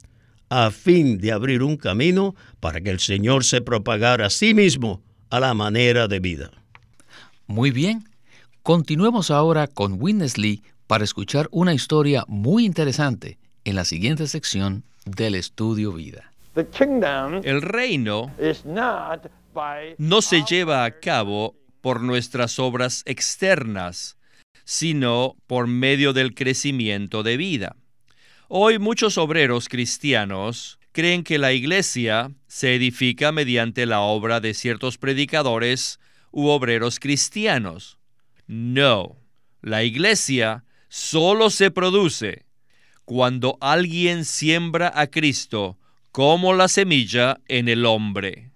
a 0.50 0.72
fin 0.72 1.18
de 1.20 1.32
abrir 1.32 1.62
un 1.62 1.78
camino 1.78 2.36
para 2.60 2.82
que 2.82 2.90
el 2.90 3.00
Señor 3.00 3.44
se 3.44 3.62
propagara 3.62 4.28
a 4.28 4.30
sí 4.30 4.54
mismo 4.54 5.04
a 5.32 5.40
la 5.40 5.54
manera 5.54 6.08
de 6.08 6.20
vida. 6.20 6.52
Muy 7.48 7.72
bien, 7.72 8.08
continuemos 8.64 9.32
ahora 9.32 9.66
con 9.68 9.96
Witness 10.00 10.38
Lee 10.38 10.62
para 10.88 11.06
escuchar 11.06 11.48
una 11.52 11.74
historia 11.74 12.26
muy 12.28 12.66
interesante 12.66 13.38
en 13.64 13.76
la 13.76 13.86
siguiente 13.86 14.28
sección 14.28 14.84
del 15.06 15.36
estudio 15.36 15.94
vida. 15.94 16.32
El 17.44 17.62
reino 17.62 18.30
no 19.98 20.22
se 20.22 20.44
lleva 20.44 20.84
a 20.84 21.00
cabo 21.00 21.56
por 21.80 22.02
nuestras 22.02 22.60
obras 22.60 23.02
externas, 23.06 24.18
sino 24.66 25.38
por 25.48 25.68
medio 25.68 26.12
del 26.12 26.36
crecimiento 26.36 27.24
de 27.24 27.38
vida. 27.38 27.78
Hoy 28.50 28.80
muchos 28.80 29.18
obreros 29.18 29.70
cristianos 29.70 30.78
creen 30.92 31.24
que 31.24 31.38
la 31.38 31.54
iglesia 31.54 32.32
se 32.48 32.76
edifica 32.76 33.32
mediante 33.32 33.86
la 33.86 34.02
obra 34.02 34.40
de 34.40 34.54
ciertos 34.54 34.98
predicadores 34.98 36.00
u 36.32 36.48
obreros 36.48 37.00
cristianos. 37.00 37.98
No, 38.48 39.18
la 39.62 39.84
iglesia 39.84 40.66
solo 40.90 41.50
se 41.50 41.72
produce 41.72 42.46
cuando 43.06 43.58
alguien 43.62 44.26
siembra 44.26 44.92
a 44.94 45.08
Cristo 45.08 45.78
como 46.12 46.54
la 46.54 46.68
semilla 46.68 47.40
en 47.48 47.70
el 47.70 47.86
hombre. 47.86 48.52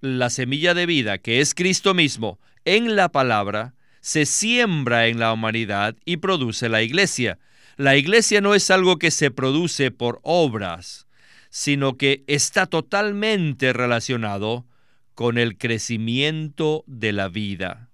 La 0.00 0.30
semilla 0.30 0.74
de 0.74 0.86
vida, 0.86 1.18
que 1.18 1.40
es 1.40 1.54
Cristo 1.54 1.94
mismo, 1.94 2.38
en 2.64 2.94
la 2.96 3.08
palabra, 3.10 3.74
se 4.00 4.26
siembra 4.26 5.08
en 5.08 5.18
la 5.18 5.32
humanidad 5.32 5.96
y 6.04 6.18
produce 6.18 6.68
la 6.68 6.82
iglesia. 6.82 7.38
La 7.76 7.96
iglesia 7.96 8.40
no 8.40 8.54
es 8.54 8.70
algo 8.70 8.98
que 8.98 9.10
se 9.10 9.30
produce 9.30 9.90
por 9.90 10.20
obras, 10.22 11.07
sino 11.50 11.96
que 11.96 12.24
está 12.26 12.66
totalmente 12.66 13.72
relacionado 13.72 14.66
con 15.14 15.38
el 15.38 15.58
crecimiento 15.58 16.84
de 16.86 17.12
la 17.12 17.28
vida. 17.28 17.90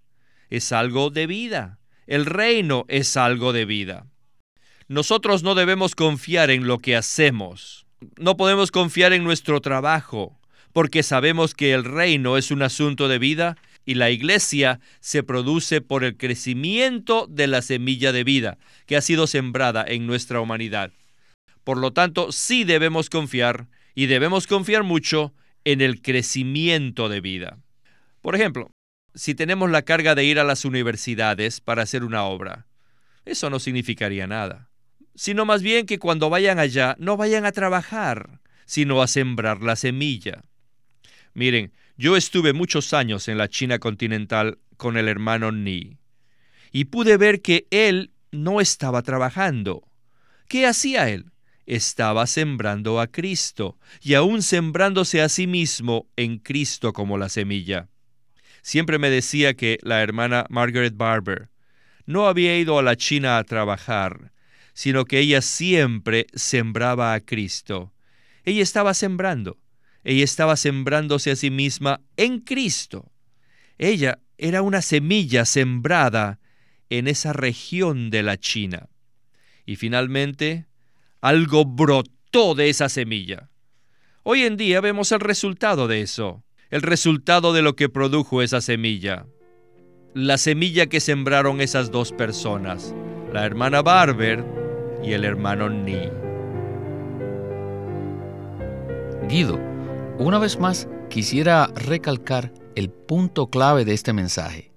Es 0.51 0.73
algo 0.73 1.11
de 1.11 1.27
vida. 1.27 1.79
El 2.07 2.27
reino 2.27 2.85
es 2.89 3.17
algo 3.17 3.53
de 3.53 3.65
vida. 3.65 4.07
Nosotros 4.89 5.43
no 5.43 5.55
debemos 5.55 5.95
confiar 5.95 6.51
en 6.51 6.67
lo 6.67 6.79
que 6.79 6.97
hacemos 6.97 7.85
no 8.19 8.37
podemos 8.37 8.71
confiar 8.71 9.13
en 9.13 9.25
nuestro 9.25 9.61
trabajo, 9.61 10.39
porque 10.73 11.03
sabemos 11.03 11.55
que 11.55 11.73
el 11.73 11.85
reino 11.85 12.37
es 12.37 12.51
un 12.51 12.63
asunto 12.63 13.09
de 13.09 13.19
vida 13.19 13.57
y 13.85 13.95
la 13.95 14.11
iglesia 14.11 14.81
se 15.01 15.23
produce 15.23 15.81
por 15.81 16.05
el 16.05 16.17
crecimiento 16.17 17.27
de 17.29 17.47
la 17.47 17.63
semilla 17.63 18.13
de 18.13 18.25
vida 18.25 18.59
que 18.87 18.97
ha 18.97 19.01
sido 19.01 19.27
sembrada 19.27 19.85
en 19.87 20.07
nuestra 20.07 20.41
humanidad. 20.41 20.91
Por 21.65 21.79
lo 21.79 21.93
tanto, 21.93 22.31
sí 22.31 22.65
debemos 22.65 23.11
confiar 23.11 23.69
y 23.95 24.07
debemos 24.07 24.47
confiar 24.47 24.83
mucho 24.83 25.35
en 25.65 25.81
el 25.81 26.03
crecimiento 26.03 27.09
de 27.09 27.21
vida. 27.21 27.59
Por 28.21 28.35
ejemplo, 28.35 28.71
si 29.15 29.35
tenemos 29.35 29.71
la 29.71 29.83
carga 29.83 30.15
de 30.15 30.25
ir 30.25 30.39
a 30.39 30.45
las 30.45 30.65
universidades 30.65 31.61
para 31.61 31.83
hacer 31.83 32.05
una 32.05 32.25
obra, 32.25 32.67
eso 33.25 33.49
no 33.49 33.59
significaría 33.59 34.27
nada, 34.27 34.71
sino 35.15 35.45
más 35.45 35.63
bien 35.63 35.87
que 35.87 35.99
cuando 35.99 36.29
vayan 36.29 36.59
allá 36.59 36.97
no 36.99 37.17
vayan 37.17 37.47
a 37.47 37.53
trabajar, 37.53 38.41
sino 38.67 39.01
a 39.01 39.07
sembrar 39.07 39.63
la 39.63 39.77
semilla. 39.77 40.43
Miren, 41.33 41.73
yo 41.97 42.17
estuve 42.17 42.53
muchos 42.53 42.93
años 42.93 43.29
en 43.29 43.39
la 43.39 43.49
China 43.49 43.79
continental 43.79 44.59
con 44.77 44.97
el 44.97 45.09
hermano 45.09 45.53
Ni 45.53 45.99
y 46.73 46.87
pude 46.87 47.17
ver 47.17 47.41
que 47.41 47.67
él 47.71 48.13
no 48.33 48.61
estaba 48.61 49.03
trabajando. 49.03 49.89
¿Qué 50.49 50.67
hacía 50.67 51.09
él? 51.09 51.31
Estaba 51.67 52.27
sembrando 52.27 53.01
a 53.01 53.07
Cristo 53.07 53.79
y 54.01 54.15
aún 54.15 54.43
sembrándose 54.43 55.23
a 55.23 55.29
sí 55.29 55.47
mismo 55.47 56.09
en 56.17 56.39
Cristo 56.39 56.93
como 56.93 57.19
la 57.19 57.29
semilla. 57.29 57.89
Siempre 58.63 58.99
me 58.99 59.11
decía 59.11 59.55
que 59.55 59.79
la 59.83 60.03
hermana 60.03 60.47
Margaret 60.49 60.97
Barber 60.97 61.49
no 62.07 62.27
había 62.27 62.59
ido 62.59 62.79
a 62.79 62.83
la 62.83 62.97
China 62.97 63.39
a 63.39 63.45
trabajar, 63.45 64.33
sino 64.73 65.05
que 65.05 65.21
ella 65.21 65.41
siempre 65.41 66.27
sembraba 66.35 67.15
a 67.15 67.21
Cristo. 67.21 67.93
Ella 68.45 68.63
estaba 68.63 68.93
sembrando 68.95 69.59
ella 70.05 70.23
estaba 70.23 70.57
sembrándose 70.57 71.31
a 71.31 71.37
sí 71.37 71.51
misma 71.51 72.03
en 72.17 72.41
Cristo. 72.41 73.11
Ella 73.79 74.19
era 74.37 74.61
una 74.61 74.83
semilla 74.83 75.47
sembrada 75.47 76.41
en 76.91 77.09
esa 77.09 77.33
región 77.33 78.11
de 78.11 78.23
la 78.23 78.37
China. 78.37 78.89
Y 79.65 79.77
finalmente, 79.77 80.67
algo 81.25 81.65
brotó 81.65 82.55
de 82.55 82.69
esa 82.69 82.91
semilla. 82.91 83.49
Hoy 84.25 84.43
en 84.43 84.59
día 84.59 84.83
vemos 84.83 85.11
el 85.11 85.21
resultado 85.21 85.89
de 85.89 86.03
eso, 86.03 86.45
el 86.69 86.83
resultado 86.83 87.55
de 87.55 87.63
lo 87.63 87.77
que 87.77 87.89
produjo 87.89 88.43
esa 88.43 88.61
semilla. 88.61 89.25
La 90.13 90.37
semilla 90.37 90.87
que 90.87 91.01
sembraron 91.01 91.63
esas 91.63 91.91
dos 91.91 92.13
personas, 92.13 92.95
la 93.33 93.47
hermana 93.47 93.81
Barber 93.81 94.45
y 95.03 95.13
el 95.13 95.25
hermano 95.25 95.71
Ni. 95.71 96.11
Guido, 99.27 99.59
una 100.19 100.39
vez 100.39 100.61
más, 100.61 100.89
quisiera 101.09 101.69
recalcar 101.69 102.53
el 102.75 102.91
punto 102.91 103.49
clave 103.49 103.87
de 103.87 103.95
este 103.95 104.13
mensaje, 104.13 104.73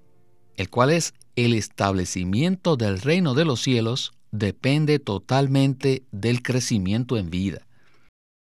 el 0.56 0.70
cual 0.70 0.92
es 0.92 1.12
el 1.36 1.52
establecimiento 1.52 2.78
del 2.78 3.02
reino 3.02 3.34
de 3.34 3.44
los 3.44 3.60
cielos 3.60 4.12
depende 4.30 4.98
totalmente 4.98 6.04
del 6.10 6.42
crecimiento 6.42 7.16
en 7.16 7.30
vida. 7.30 7.66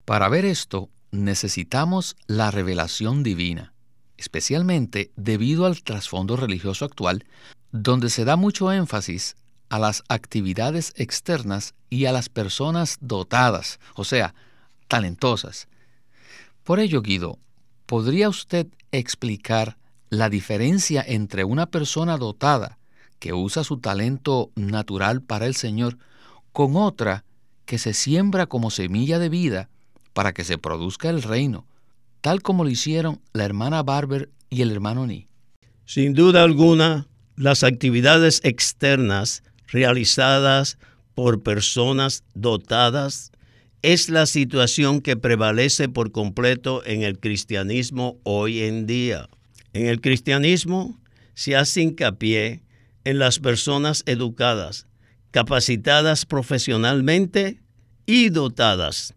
Para 0.06 0.30
ver 0.30 0.46
esto, 0.46 0.90
necesitamos 1.12 2.16
la 2.28 2.52
revelación 2.52 3.24
divina, 3.24 3.74
especialmente 4.18 5.12
debido 5.16 5.66
al 5.66 5.82
trasfondo 5.82 6.36
religioso 6.36 6.86
actual, 6.86 7.26
donde 7.72 8.10
se 8.10 8.26
da 8.26 8.36
mucho 8.36 8.72
énfasis 8.72 9.36
a 9.70 9.80
las 9.80 10.04
actividades 10.10 10.94
externas 10.96 11.74
y 11.90 12.06
a 12.06 12.12
las 12.12 12.30
personas 12.30 12.98
dotadas, 13.02 13.80
o 13.96 14.04
sea, 14.04 14.36
talentosas, 14.88 15.68
por 16.66 16.80
ello, 16.80 17.04
Guido, 17.04 17.38
¿podría 17.86 18.28
usted 18.28 18.66
explicar 18.92 19.78
la 20.10 20.32
diferencia 20.32 21.06
entre 21.08 21.44
una 21.44 21.68
persona 21.68 22.18
dotada 22.18 22.80
que 23.26 23.34
usa 23.34 23.64
su 23.64 23.78
talento 23.78 24.52
natural 24.56 25.24
para 25.24 25.48
el 25.48 25.56
Señor 25.56 25.98
con 26.52 26.76
otra 26.76 27.26
que 27.66 27.80
se 27.80 27.96
siembra 27.96 28.46
como 28.46 28.70
semilla 28.70 29.18
de 29.18 29.30
vida 29.30 29.68
para 30.14 30.32
que 30.32 30.44
se 30.44 30.60
produzca 30.60 31.10
el 31.10 31.24
reino, 31.24 31.66
tal 32.22 32.44
como 32.44 32.64
lo 32.64 32.70
hicieron 32.70 33.20
la 33.34 33.44
hermana 33.44 33.82
Barber 33.82 34.30
y 34.52 34.62
el 34.62 34.70
hermano 34.70 35.08
Ni? 35.08 35.28
Sin 35.88 36.14
duda 36.14 36.44
alguna, 36.44 37.08
las 37.36 37.64
actividades 37.64 38.42
externas 38.44 39.42
realizadas 39.70 40.78
por 41.16 41.42
personas 41.42 42.24
dotadas 42.36 43.32
es 43.82 44.10
la 44.10 44.28
situación 44.28 45.02
que 45.02 45.18
prevalece 45.18 45.90
por 45.90 46.12
completo 46.12 46.86
en 46.86 47.02
el 47.02 47.18
cristianismo 47.18 48.20
hoy 48.22 48.62
en 48.62 48.86
día. 48.86 49.30
En 49.74 49.88
el 49.88 50.00
cristianismo 50.00 50.96
se 51.34 51.56
hace 51.56 51.82
hincapié 51.82 52.65
en 53.06 53.20
las 53.20 53.40
personas 53.40 54.04
educadas, 54.06 54.88
capacitadas 55.32 56.26
profesionalmente 56.26 57.62
y 58.06 58.30
dotadas, 58.30 59.14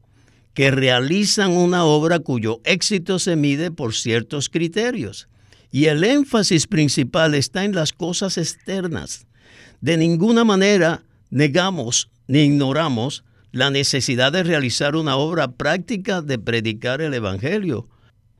que 0.54 0.70
realizan 0.70 1.52
una 1.52 1.84
obra 1.84 2.20
cuyo 2.20 2.60
éxito 2.64 3.18
se 3.18 3.36
mide 3.36 3.70
por 3.70 3.94
ciertos 3.94 4.48
criterios. 4.48 5.28
Y 5.70 5.86
el 5.86 6.04
énfasis 6.04 6.66
principal 6.66 7.34
está 7.34 7.64
en 7.64 7.74
las 7.74 7.92
cosas 7.92 8.38
externas. 8.38 9.26
De 9.80 9.96
ninguna 9.96 10.44
manera 10.44 11.02
negamos 11.30 12.10
ni 12.26 12.40
ignoramos 12.40 13.24
la 13.52 13.70
necesidad 13.70 14.32
de 14.32 14.42
realizar 14.42 14.96
una 14.96 15.16
obra 15.16 15.52
práctica 15.52 16.22
de 16.22 16.38
predicar 16.38 17.00
el 17.00 17.14
Evangelio, 17.14 17.88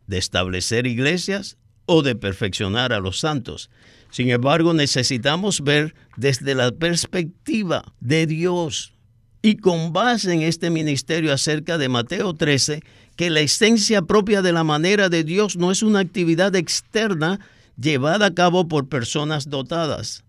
de 0.06 0.18
establecer 0.18 0.86
iglesias 0.86 1.56
o 1.86 2.02
de 2.02 2.14
perfeccionar 2.14 2.92
a 2.92 3.00
los 3.00 3.20
santos. 3.20 3.70
Sin 4.10 4.30
embargo, 4.30 4.74
necesitamos 4.74 5.62
ver 5.62 5.94
desde 6.16 6.54
la 6.54 6.72
perspectiva 6.72 7.84
de 8.00 8.26
Dios 8.26 8.94
y 9.42 9.56
con 9.56 9.92
base 9.92 10.32
en 10.32 10.42
este 10.42 10.70
ministerio 10.70 11.32
acerca 11.32 11.78
de 11.78 11.88
Mateo 11.88 12.34
13, 12.34 12.82
que 13.16 13.30
la 13.30 13.40
esencia 13.40 14.02
propia 14.02 14.42
de 14.42 14.52
la 14.52 14.64
manera 14.64 15.08
de 15.08 15.24
Dios 15.24 15.56
no 15.56 15.70
es 15.70 15.82
una 15.82 16.00
actividad 16.00 16.56
externa 16.56 17.38
llevada 17.80 18.26
a 18.26 18.34
cabo 18.34 18.66
por 18.66 18.88
personas 18.88 19.48
dotadas. 19.48 20.24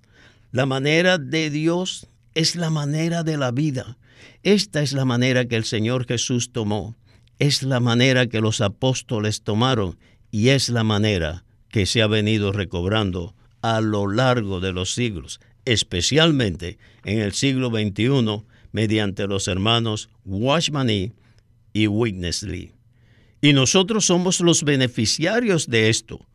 La 0.51 0.65
manera 0.65 1.17
de 1.17 1.49
Dios 1.49 2.07
es 2.35 2.55
la 2.55 2.69
manera 2.69 3.23
de 3.23 3.37
la 3.37 3.51
vida 3.51 3.97
esta 4.43 4.81
es 4.81 4.93
la 4.93 5.05
manera 5.05 5.45
que 5.45 5.55
el 5.55 5.65
Señor 5.65 6.05
Jesús 6.07 6.51
tomó, 6.51 6.95
es 7.39 7.63
la 7.63 7.79
manera 7.79 8.27
que 8.27 8.41
los 8.41 8.61
apóstoles 8.61 9.41
tomaron 9.41 9.97
y 10.31 10.49
es 10.49 10.69
la 10.69 10.83
manera 10.83 11.43
que 11.69 11.85
se 11.85 12.01
ha 12.01 12.07
venido 12.07 12.51
recobrando 12.51 13.35
a 13.61 13.81
lo 13.81 14.07
largo 14.07 14.59
de 14.59 14.71
los 14.71 14.93
siglos, 14.93 15.39
especialmente 15.65 16.77
en 17.03 17.19
el 17.19 17.33
siglo 17.33 17.69
XXI 17.69 18.43
mediante 18.71 19.27
los 19.27 19.47
hermanos 19.47 20.09
Watchman 20.25 20.89
y 21.73 21.87
Witness 21.87 22.43
Lee. 22.43 22.73
Y 23.41 23.53
nosotros 23.53 24.05
somos 24.05 24.41
los 24.41 24.63
beneficiarios 24.63 25.67
de 25.67 25.89
esto. 25.89 26.25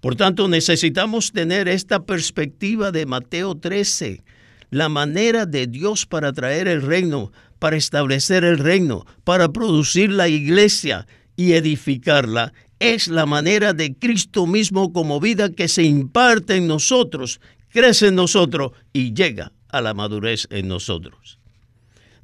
Por 0.00 0.16
tanto, 0.16 0.48
necesitamos 0.48 1.32
tener 1.32 1.68
esta 1.68 2.04
perspectiva 2.04 2.90
de 2.90 3.06
Mateo 3.06 3.56
13, 3.56 4.22
la 4.70 4.88
manera 4.88 5.46
de 5.46 5.66
Dios 5.66 6.06
para 6.06 6.32
traer 6.32 6.68
el 6.68 6.82
reino, 6.82 7.32
para 7.58 7.76
establecer 7.76 8.44
el 8.44 8.58
reino, 8.58 9.04
para 9.24 9.52
producir 9.52 10.10
la 10.10 10.28
iglesia 10.28 11.06
y 11.36 11.52
edificarla, 11.52 12.52
es 12.80 13.08
la 13.08 13.26
manera 13.26 13.74
de 13.74 13.94
Cristo 13.94 14.46
mismo 14.46 14.92
como 14.92 15.20
vida 15.20 15.52
que 15.52 15.68
se 15.68 15.84
imparte 15.84 16.56
en 16.56 16.66
nosotros, 16.66 17.40
crece 17.68 18.08
en 18.08 18.16
nosotros 18.16 18.72
y 18.92 19.12
llega 19.12 19.52
a 19.68 19.80
la 19.82 19.94
madurez 19.94 20.48
en 20.50 20.66
nosotros. 20.66 21.38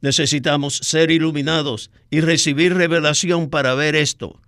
Necesitamos 0.01 0.77
ser 0.79 1.11
iluminados 1.11 1.91
y 2.11 2.21
recibir 2.21 2.75
revelación 2.75 3.51
para 3.51 3.75
ver 3.75 3.95
esto. 3.95 4.41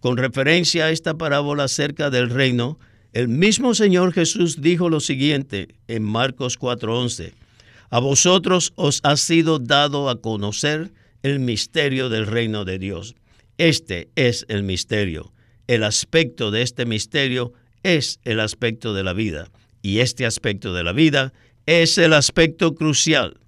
Con 0.00 0.16
referencia 0.16 0.86
a 0.86 0.90
esta 0.90 1.14
parábola 1.14 1.64
acerca 1.64 2.10
del 2.10 2.28
reino, 2.28 2.78
el 3.12 3.28
mismo 3.28 3.74
Señor 3.74 4.12
Jesús 4.12 4.60
dijo 4.60 4.88
lo 4.88 5.00
siguiente 5.00 5.76
en 5.86 6.02
Marcos 6.02 6.58
4:11. 6.58 7.34
A 7.90 8.00
vosotros 8.00 8.72
os 8.74 9.00
ha 9.04 9.16
sido 9.16 9.58
dado 9.58 10.08
a 10.08 10.20
conocer 10.20 10.92
el 11.22 11.38
misterio 11.38 12.08
del 12.08 12.26
reino 12.26 12.64
de 12.64 12.78
Dios. 12.78 13.14
Este 13.58 14.08
es 14.16 14.44
el 14.48 14.62
misterio. 14.62 15.32
El 15.66 15.84
aspecto 15.84 16.50
de 16.50 16.62
este 16.62 16.86
misterio 16.86 17.52
es 17.82 18.20
el 18.24 18.40
aspecto 18.40 18.94
de 18.94 19.02
la 19.02 19.12
vida. 19.12 19.48
Y 19.82 19.98
este 19.98 20.26
aspecto 20.26 20.72
de 20.74 20.84
la 20.84 20.92
vida 20.92 21.32
es 21.66 21.98
el 21.98 22.12
aspecto 22.12 22.74
crucial. 22.74 23.38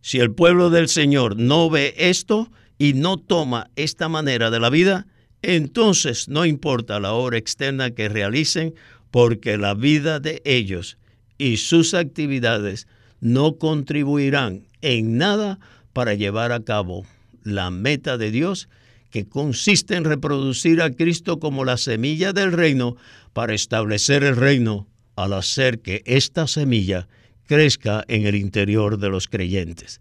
Si 0.00 0.18
el 0.18 0.32
pueblo 0.32 0.70
del 0.70 0.88
Señor 0.88 1.36
no 1.36 1.70
ve 1.70 1.94
esto 1.96 2.50
y 2.78 2.92
no 2.92 3.16
toma 3.16 3.70
esta 3.76 4.08
manera 4.08 4.50
de 4.50 4.60
la 4.60 4.70
vida, 4.70 5.06
entonces 5.42 6.28
no 6.28 6.44
importa 6.44 7.00
la 7.00 7.12
obra 7.12 7.38
externa 7.38 7.90
que 7.90 8.08
realicen, 8.08 8.74
porque 9.10 9.56
la 9.56 9.74
vida 9.74 10.18
de 10.18 10.42
ellos 10.44 10.98
y 11.38 11.58
sus 11.58 11.94
actividades 11.94 12.86
no 13.20 13.58
contribuirán 13.58 14.66
en 14.82 15.18
nada 15.18 15.58
para 15.92 16.14
llevar 16.14 16.52
a 16.52 16.64
cabo 16.64 17.06
la 17.42 17.70
meta 17.70 18.18
de 18.18 18.30
Dios, 18.30 18.68
que 19.14 19.28
consiste 19.28 19.94
en 19.94 20.02
reproducir 20.02 20.82
a 20.82 20.90
Cristo 20.90 21.38
como 21.38 21.64
la 21.64 21.76
semilla 21.76 22.32
del 22.32 22.50
reino 22.50 22.96
para 23.32 23.54
establecer 23.54 24.24
el 24.24 24.34
reino 24.34 24.88
al 25.14 25.34
hacer 25.34 25.78
que 25.78 26.02
esta 26.04 26.48
semilla 26.48 27.06
crezca 27.46 28.02
en 28.08 28.26
el 28.26 28.34
interior 28.34 28.98
de 28.98 29.10
los 29.10 29.28
creyentes. 29.28 30.00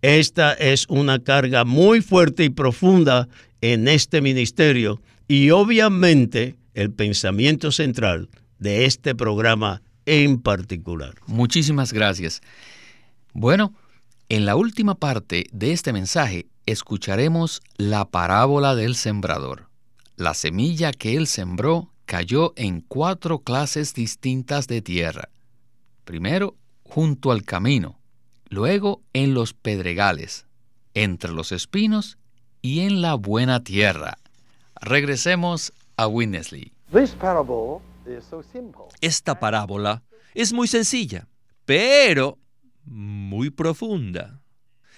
Esta 0.00 0.54
es 0.54 0.86
una 0.88 1.18
carga 1.18 1.66
muy 1.66 2.00
fuerte 2.00 2.44
y 2.44 2.48
profunda 2.48 3.28
en 3.60 3.88
este 3.88 4.22
ministerio 4.22 5.02
y 5.28 5.50
obviamente 5.50 6.56
el 6.72 6.90
pensamiento 6.92 7.70
central 7.72 8.30
de 8.58 8.86
este 8.86 9.14
programa 9.14 9.82
en 10.06 10.40
particular. 10.40 11.12
Muchísimas 11.26 11.92
gracias. 11.92 12.40
Bueno, 13.34 13.74
en 14.30 14.46
la 14.46 14.56
última 14.56 14.94
parte 14.94 15.44
de 15.52 15.72
este 15.72 15.92
mensaje 15.92 16.46
escucharemos 16.66 17.62
la 17.76 18.04
parábola 18.04 18.74
del 18.74 18.96
sembrador. 18.96 19.68
La 20.16 20.34
semilla 20.34 20.92
que 20.92 21.16
él 21.16 21.26
sembró 21.26 21.92
cayó 22.04 22.52
en 22.56 22.80
cuatro 22.80 23.40
clases 23.40 23.94
distintas 23.94 24.66
de 24.66 24.82
tierra. 24.82 25.28
Primero, 26.04 26.56
junto 26.84 27.32
al 27.32 27.44
camino, 27.44 27.98
luego 28.48 29.02
en 29.12 29.34
los 29.34 29.54
pedregales, 29.54 30.46
entre 30.94 31.32
los 31.32 31.52
espinos 31.52 32.18
y 32.62 32.80
en 32.80 33.02
la 33.02 33.14
buena 33.14 33.62
tierra. 33.62 34.18
Regresemos 34.80 35.72
a 35.96 36.06
Winnesley. 36.06 36.72
Esta 39.00 39.40
parábola 39.40 40.02
es 40.34 40.52
muy 40.52 40.68
sencilla, 40.68 41.28
pero 41.64 42.38
muy 42.84 43.50
profunda. 43.50 44.40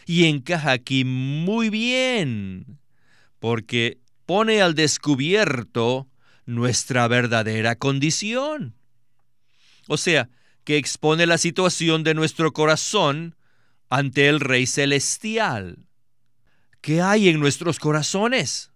Y 0.08 0.24
encaja 0.24 0.72
aquí 0.72 1.04
muy 1.04 1.68
bien, 1.68 2.78
porque 3.40 3.98
pone 4.24 4.62
al 4.62 4.74
descubierto 4.74 6.08
nuestra 6.46 7.06
verdadera 7.08 7.76
condición. 7.76 8.74
O 9.86 9.98
sea, 9.98 10.30
que 10.64 10.78
expone 10.78 11.26
la 11.26 11.36
situación 11.36 12.04
de 12.04 12.14
nuestro 12.14 12.54
corazón 12.54 13.36
ante 13.90 14.30
el 14.30 14.40
Rey 14.40 14.66
Celestial. 14.66 15.84
¿Qué 16.80 17.02
hay 17.02 17.28
en 17.28 17.38
nuestros 17.38 17.78
corazones? 17.78 18.72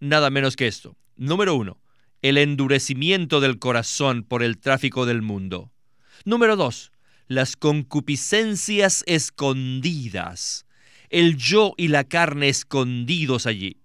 Nada 0.00 0.30
menos 0.30 0.56
que 0.56 0.68
esto. 0.68 0.96
Número 1.16 1.54
uno, 1.54 1.82
el 2.22 2.38
endurecimiento 2.38 3.40
del 3.40 3.58
corazón 3.58 4.22
por 4.22 4.42
el 4.42 4.56
tráfico 4.56 5.04
del 5.04 5.20
mundo. 5.20 5.70
Número 6.24 6.56
dos, 6.56 6.92
las 7.28 7.56
concupiscencias 7.56 9.04
escondidas, 9.06 10.66
el 11.10 11.36
yo 11.36 11.74
y 11.76 11.88
la 11.88 12.04
carne 12.04 12.48
escondidos 12.48 13.46
allí. 13.46 13.78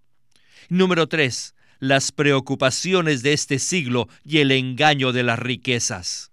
Número 0.70 1.08
tres, 1.08 1.56
las 1.80 2.12
preocupaciones 2.12 3.24
de 3.24 3.34
este 3.34 3.60
siglo 3.60 4.10
y 4.24 4.40
el 4.40 4.52
engaño 4.52 5.12
de 5.12 5.24
las 5.24 5.40
riquezas. 5.40 6.32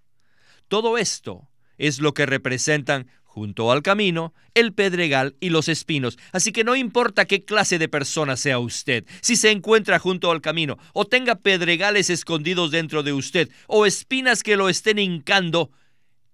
Todo 0.69 0.99
esto 0.99 1.49
es 1.79 2.01
lo 2.01 2.15
que 2.15 2.27
representan 2.27 3.09
junto 3.35 3.73
al 3.73 3.83
camino, 3.83 4.33
el 4.55 4.73
pedregal 4.73 5.35
y 5.41 5.51
los 5.51 5.69
espinos. 5.69 6.19
Así 6.31 6.53
que 6.53 6.63
no 6.63 6.77
importa 6.77 7.25
qué 7.25 7.45
clase 7.45 7.79
de 7.79 7.89
persona 7.89 8.37
sea 8.37 8.61
usted, 8.61 9.05
si 9.21 9.35
se 9.35 9.51
encuentra 9.51 9.99
junto 9.99 10.31
al 10.31 10.41
camino, 10.41 10.79
o 10.93 11.05
tenga 11.05 11.35
pedregales 11.35 12.11
escondidos 12.11 12.71
dentro 12.71 13.03
de 13.03 13.13
usted, 13.13 13.51
o 13.67 13.87
espinas 13.87 14.45
que 14.45 14.57
lo 14.57 14.69
estén 14.69 15.01
hincando, 15.01 15.73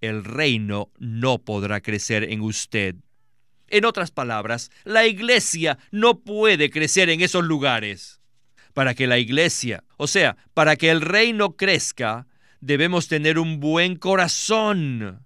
el 0.00 0.24
reino 0.24 0.90
no 0.98 1.38
podrá 1.38 1.80
crecer 1.80 2.24
en 2.24 2.40
usted. 2.40 2.96
En 3.68 3.84
otras 3.84 4.10
palabras, 4.10 4.70
la 4.84 5.06
iglesia 5.06 5.78
no 5.90 6.20
puede 6.20 6.70
crecer 6.70 7.08
en 7.08 7.20
esos 7.20 7.44
lugares. 7.44 8.20
Para 8.74 8.94
que 8.94 9.06
la 9.06 9.18
iglesia, 9.18 9.84
o 9.96 10.06
sea, 10.06 10.36
para 10.54 10.76
que 10.76 10.90
el 10.90 11.00
reino 11.00 11.56
crezca, 11.56 12.26
debemos 12.60 13.08
tener 13.08 13.38
un 13.38 13.60
buen 13.60 13.96
corazón. 13.96 15.24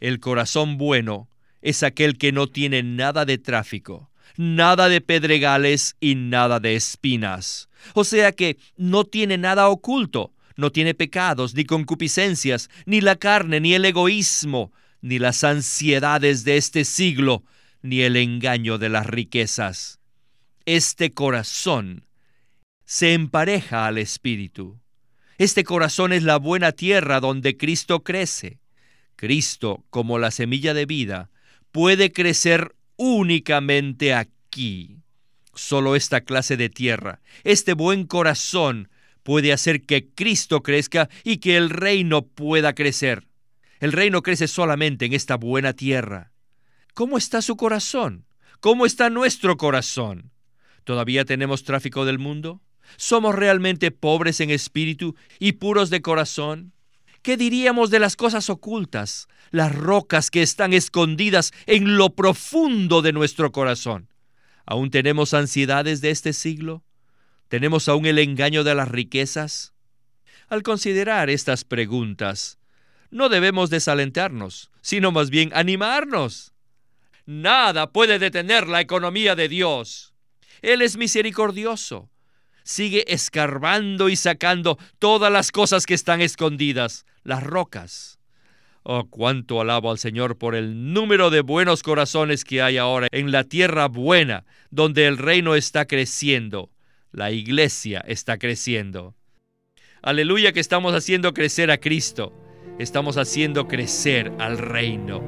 El 0.00 0.20
corazón 0.20 0.78
bueno 0.78 1.28
es 1.60 1.82
aquel 1.82 2.18
que 2.18 2.32
no 2.32 2.46
tiene 2.46 2.82
nada 2.82 3.24
de 3.24 3.38
tráfico, 3.38 4.10
nada 4.36 4.88
de 4.88 5.00
pedregales 5.00 5.96
y 6.00 6.14
nada 6.14 6.60
de 6.60 6.76
espinas. 6.76 7.68
O 7.94 8.04
sea 8.04 8.32
que 8.32 8.58
no 8.76 9.04
tiene 9.04 9.38
nada 9.38 9.68
oculto, 9.68 10.32
no 10.58 10.72
tiene 10.72 10.92
pecados, 10.92 11.54
ni 11.54 11.64
concupiscencias, 11.64 12.68
ni 12.84 13.00
la 13.00 13.14
carne, 13.14 13.60
ni 13.60 13.74
el 13.74 13.84
egoísmo, 13.84 14.72
ni 15.00 15.20
las 15.20 15.44
ansiedades 15.44 16.42
de 16.42 16.56
este 16.56 16.84
siglo, 16.84 17.44
ni 17.80 18.00
el 18.00 18.16
engaño 18.16 18.76
de 18.76 18.88
las 18.88 19.06
riquezas. 19.06 20.00
Este 20.66 21.12
corazón 21.12 22.04
se 22.84 23.14
empareja 23.14 23.86
al 23.86 23.98
Espíritu. 23.98 24.80
Este 25.38 25.62
corazón 25.62 26.12
es 26.12 26.24
la 26.24 26.38
buena 26.38 26.72
tierra 26.72 27.20
donde 27.20 27.56
Cristo 27.56 28.02
crece. 28.02 28.58
Cristo, 29.14 29.84
como 29.90 30.18
la 30.18 30.32
semilla 30.32 30.74
de 30.74 30.86
vida, 30.86 31.30
puede 31.70 32.12
crecer 32.12 32.74
únicamente 32.96 34.12
aquí. 34.12 34.96
Solo 35.54 35.94
esta 35.94 36.22
clase 36.22 36.56
de 36.56 36.68
tierra, 36.68 37.20
este 37.44 37.74
buen 37.74 38.06
corazón, 38.06 38.88
puede 39.28 39.52
hacer 39.52 39.84
que 39.84 40.08
Cristo 40.08 40.62
crezca 40.62 41.10
y 41.22 41.36
que 41.36 41.58
el 41.58 41.68
reino 41.68 42.22
pueda 42.22 42.74
crecer. 42.74 43.28
El 43.78 43.92
reino 43.92 44.22
crece 44.22 44.48
solamente 44.48 45.04
en 45.04 45.12
esta 45.12 45.36
buena 45.36 45.74
tierra. 45.74 46.32
¿Cómo 46.94 47.18
está 47.18 47.42
su 47.42 47.54
corazón? 47.58 48.24
¿Cómo 48.60 48.86
está 48.86 49.10
nuestro 49.10 49.58
corazón? 49.58 50.32
¿Todavía 50.84 51.26
tenemos 51.26 51.64
tráfico 51.64 52.06
del 52.06 52.18
mundo? 52.18 52.62
¿Somos 52.96 53.34
realmente 53.34 53.90
pobres 53.90 54.40
en 54.40 54.48
espíritu 54.48 55.14
y 55.38 55.52
puros 55.52 55.90
de 55.90 56.00
corazón? 56.00 56.72
¿Qué 57.20 57.36
diríamos 57.36 57.90
de 57.90 57.98
las 57.98 58.16
cosas 58.16 58.48
ocultas, 58.48 59.28
las 59.50 59.74
rocas 59.74 60.30
que 60.30 60.40
están 60.40 60.72
escondidas 60.72 61.52
en 61.66 61.98
lo 61.98 62.14
profundo 62.14 63.02
de 63.02 63.12
nuestro 63.12 63.52
corazón? 63.52 64.08
¿Aún 64.64 64.88
tenemos 64.90 65.34
ansiedades 65.34 66.00
de 66.00 66.12
este 66.12 66.32
siglo? 66.32 66.82
¿Tenemos 67.48 67.88
aún 67.88 68.06
el 68.06 68.18
engaño 68.18 68.64
de 68.64 68.74
las 68.74 68.88
riquezas? 68.88 69.72
Al 70.48 70.62
considerar 70.62 71.30
estas 71.30 71.64
preguntas, 71.64 72.58
no 73.10 73.28
debemos 73.28 73.70
desalentarnos, 73.70 74.70
sino 74.80 75.12
más 75.12 75.30
bien 75.30 75.50
animarnos. 75.54 76.52
Nada 77.26 77.92
puede 77.92 78.18
detener 78.18 78.68
la 78.68 78.80
economía 78.80 79.34
de 79.34 79.48
Dios. 79.48 80.14
Él 80.62 80.82
es 80.82 80.96
misericordioso 80.96 82.10
sigue 82.68 83.10
escarbando 83.10 84.10
y 84.10 84.16
sacando 84.16 84.78
todas 84.98 85.32
las 85.32 85.50
cosas 85.52 85.86
que 85.86 85.94
están 85.94 86.20
escondidas, 86.20 87.06
las 87.24 87.42
rocas. 87.42 88.18
Oh, 88.82 89.08
cuánto 89.08 89.62
alabo 89.62 89.90
al 89.90 89.98
Señor 89.98 90.36
por 90.36 90.54
el 90.54 90.92
número 90.92 91.30
de 91.30 91.40
buenos 91.40 91.82
corazones 91.82 92.44
que 92.44 92.60
hay 92.60 92.76
ahora 92.76 93.08
en 93.10 93.32
la 93.32 93.44
tierra 93.44 93.88
buena, 93.88 94.44
donde 94.70 95.06
el 95.06 95.16
reino 95.16 95.54
está 95.54 95.86
creciendo, 95.86 96.70
la 97.12 97.30
iglesia 97.30 98.00
está 98.06 98.38
creciendo. 98.38 99.14
Aleluya 100.02 100.52
que 100.52 100.60
estamos 100.60 100.94
haciendo 100.94 101.34
crecer 101.34 101.70
a 101.70 101.78
Cristo, 101.78 102.32
estamos 102.78 103.16
haciendo 103.16 103.66
crecer 103.66 104.32
al 104.38 104.58
reino. 104.58 105.22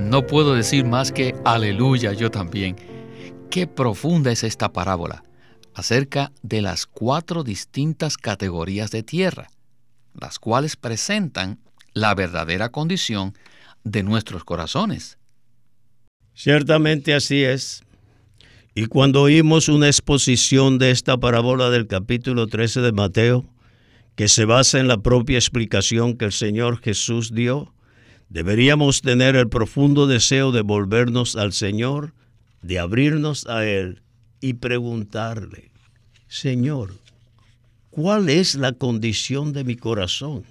No 0.00 0.26
puedo 0.26 0.54
decir 0.54 0.84
más 0.84 1.12
que 1.12 1.34
aleluya 1.44 2.12
yo 2.12 2.30
también. 2.30 2.76
Qué 3.50 3.66
profunda 3.66 4.32
es 4.32 4.42
esta 4.42 4.72
parábola 4.72 5.24
acerca 5.74 6.32
de 6.42 6.60
las 6.60 6.86
cuatro 6.86 7.44
distintas 7.44 8.16
categorías 8.16 8.90
de 8.90 9.02
tierra, 9.02 9.48
las 10.12 10.38
cuales 10.38 10.76
presentan 10.76 11.60
la 11.94 12.14
verdadera 12.14 12.70
condición 12.70 13.34
de 13.84 14.02
nuestros 14.02 14.44
corazones. 14.44 15.18
Ciertamente 16.34 17.14
así 17.14 17.42
es. 17.42 17.82
Y 18.74 18.86
cuando 18.86 19.22
oímos 19.22 19.68
una 19.68 19.86
exposición 19.86 20.78
de 20.78 20.90
esta 20.90 21.18
parábola 21.18 21.70
del 21.70 21.86
capítulo 21.86 22.46
13 22.46 22.80
de 22.80 22.92
Mateo, 22.92 23.44
que 24.16 24.28
se 24.28 24.44
basa 24.44 24.80
en 24.80 24.88
la 24.88 25.02
propia 25.02 25.38
explicación 25.38 26.16
que 26.16 26.26
el 26.26 26.32
Señor 26.32 26.80
Jesús 26.80 27.32
dio, 27.34 27.72
Deberíamos 28.32 29.02
tener 29.02 29.36
el 29.36 29.50
profundo 29.50 30.06
deseo 30.06 30.52
de 30.52 30.62
volvernos 30.62 31.36
al 31.36 31.52
Señor, 31.52 32.14
de 32.62 32.78
abrirnos 32.78 33.46
a 33.46 33.66
Él 33.66 34.00
y 34.40 34.54
preguntarle, 34.54 35.70
Señor, 36.28 36.94
¿cuál 37.90 38.30
es 38.30 38.54
la 38.54 38.72
condición 38.72 39.52
de 39.52 39.64
mi 39.64 39.76
corazón? 39.76 40.44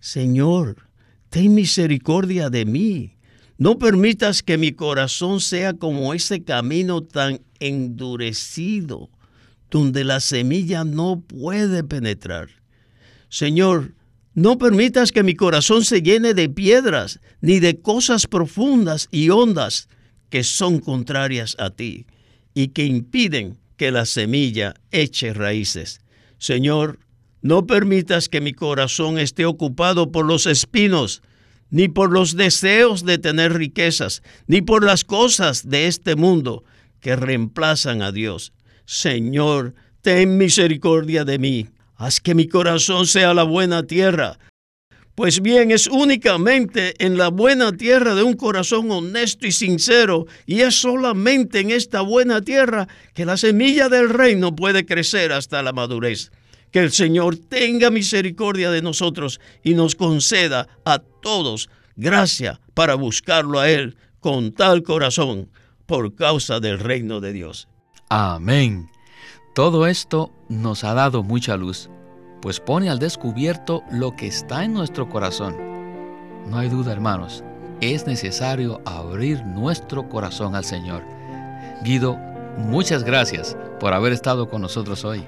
Señor, 0.00 0.88
ten 1.28 1.54
misericordia 1.54 2.48
de 2.48 2.64
mí. 2.64 3.16
No 3.56 3.78
permitas 3.78 4.42
que 4.42 4.58
mi 4.58 4.72
corazón 4.72 5.40
sea 5.40 5.74
como 5.74 6.12
ese 6.12 6.42
camino 6.42 7.02
tan 7.02 7.40
endurecido, 7.60 9.10
donde 9.70 10.04
la 10.04 10.20
semilla 10.20 10.84
no 10.84 11.20
puede 11.20 11.84
penetrar. 11.84 12.48
Señor, 13.28 13.94
no 14.34 14.58
permitas 14.58 15.12
que 15.12 15.22
mi 15.22 15.34
corazón 15.34 15.84
se 15.84 16.02
llene 16.02 16.34
de 16.34 16.48
piedras, 16.48 17.20
ni 17.40 17.60
de 17.60 17.80
cosas 17.80 18.26
profundas 18.26 19.08
y 19.12 19.30
hondas 19.30 19.88
que 20.30 20.42
son 20.42 20.80
contrarias 20.80 21.54
a 21.60 21.70
ti 21.70 22.06
y 22.54 22.68
que 22.68 22.84
impiden 22.84 23.58
que 23.76 23.92
la 23.92 24.06
semilla 24.06 24.74
eche 24.90 25.32
raíces. 25.32 26.00
Señor, 26.38 26.98
no 27.42 27.66
permitas 27.66 28.28
que 28.28 28.40
mi 28.40 28.52
corazón 28.52 29.18
esté 29.18 29.46
ocupado 29.46 30.10
por 30.10 30.26
los 30.26 30.46
espinos, 30.46 31.22
ni 31.74 31.88
por 31.88 32.12
los 32.12 32.36
deseos 32.36 33.04
de 33.04 33.18
tener 33.18 33.52
riquezas, 33.52 34.22
ni 34.46 34.62
por 34.62 34.84
las 34.84 35.02
cosas 35.02 35.68
de 35.68 35.88
este 35.88 36.14
mundo 36.14 36.62
que 37.00 37.16
reemplazan 37.16 38.00
a 38.00 38.12
Dios. 38.12 38.52
Señor, 38.84 39.74
ten 40.00 40.38
misericordia 40.38 41.24
de 41.24 41.40
mí. 41.40 41.66
Haz 41.96 42.20
que 42.20 42.36
mi 42.36 42.46
corazón 42.46 43.08
sea 43.08 43.34
la 43.34 43.42
buena 43.42 43.82
tierra, 43.82 44.38
pues 45.16 45.42
bien, 45.42 45.72
es 45.72 45.88
únicamente 45.88 46.94
en 47.04 47.18
la 47.18 47.28
buena 47.28 47.72
tierra 47.72 48.14
de 48.14 48.22
un 48.22 48.34
corazón 48.34 48.90
honesto 48.92 49.46
y 49.46 49.52
sincero, 49.52 50.26
y 50.46 50.60
es 50.60 50.76
solamente 50.76 51.58
en 51.58 51.70
esta 51.72 52.02
buena 52.02 52.40
tierra 52.40 52.86
que 53.14 53.24
la 53.24 53.36
semilla 53.36 53.88
del 53.88 54.10
reino 54.10 54.54
puede 54.54 54.86
crecer 54.86 55.32
hasta 55.32 55.62
la 55.62 55.72
madurez. 55.72 56.30
Que 56.74 56.80
el 56.80 56.90
Señor 56.90 57.36
tenga 57.36 57.90
misericordia 57.90 58.70
de 58.72 58.82
nosotros 58.82 59.40
y 59.62 59.74
nos 59.74 59.94
conceda 59.94 60.66
a 60.84 60.98
todos 60.98 61.70
gracia 61.94 62.60
para 62.74 62.96
buscarlo 62.96 63.60
a 63.60 63.70
Él 63.70 63.96
con 64.18 64.52
tal 64.52 64.82
corazón 64.82 65.48
por 65.86 66.16
causa 66.16 66.58
del 66.58 66.80
reino 66.80 67.20
de 67.20 67.32
Dios. 67.32 67.68
Amén. 68.10 68.90
Todo 69.54 69.86
esto 69.86 70.32
nos 70.48 70.82
ha 70.84 70.94
dado 70.94 71.22
mucha 71.22 71.56
luz 71.56 71.88
pues 72.44 72.60
pone 72.60 72.90
al 72.90 72.98
descubierto 72.98 73.82
lo 73.90 74.16
que 74.16 74.26
está 74.26 74.64
en 74.64 74.74
nuestro 74.74 75.08
corazón. 75.08 75.56
No 76.50 76.58
hay 76.58 76.68
duda, 76.68 76.92
hermanos, 76.92 77.42
es 77.80 78.06
necesario 78.06 78.82
abrir 78.84 79.42
nuestro 79.46 80.10
corazón 80.10 80.54
al 80.54 80.62
Señor. 80.62 81.02
Guido, 81.82 82.18
muchas 82.58 83.02
gracias 83.02 83.56
por 83.80 83.94
haber 83.94 84.12
estado 84.12 84.50
con 84.50 84.60
nosotros 84.60 85.06
hoy. 85.06 85.24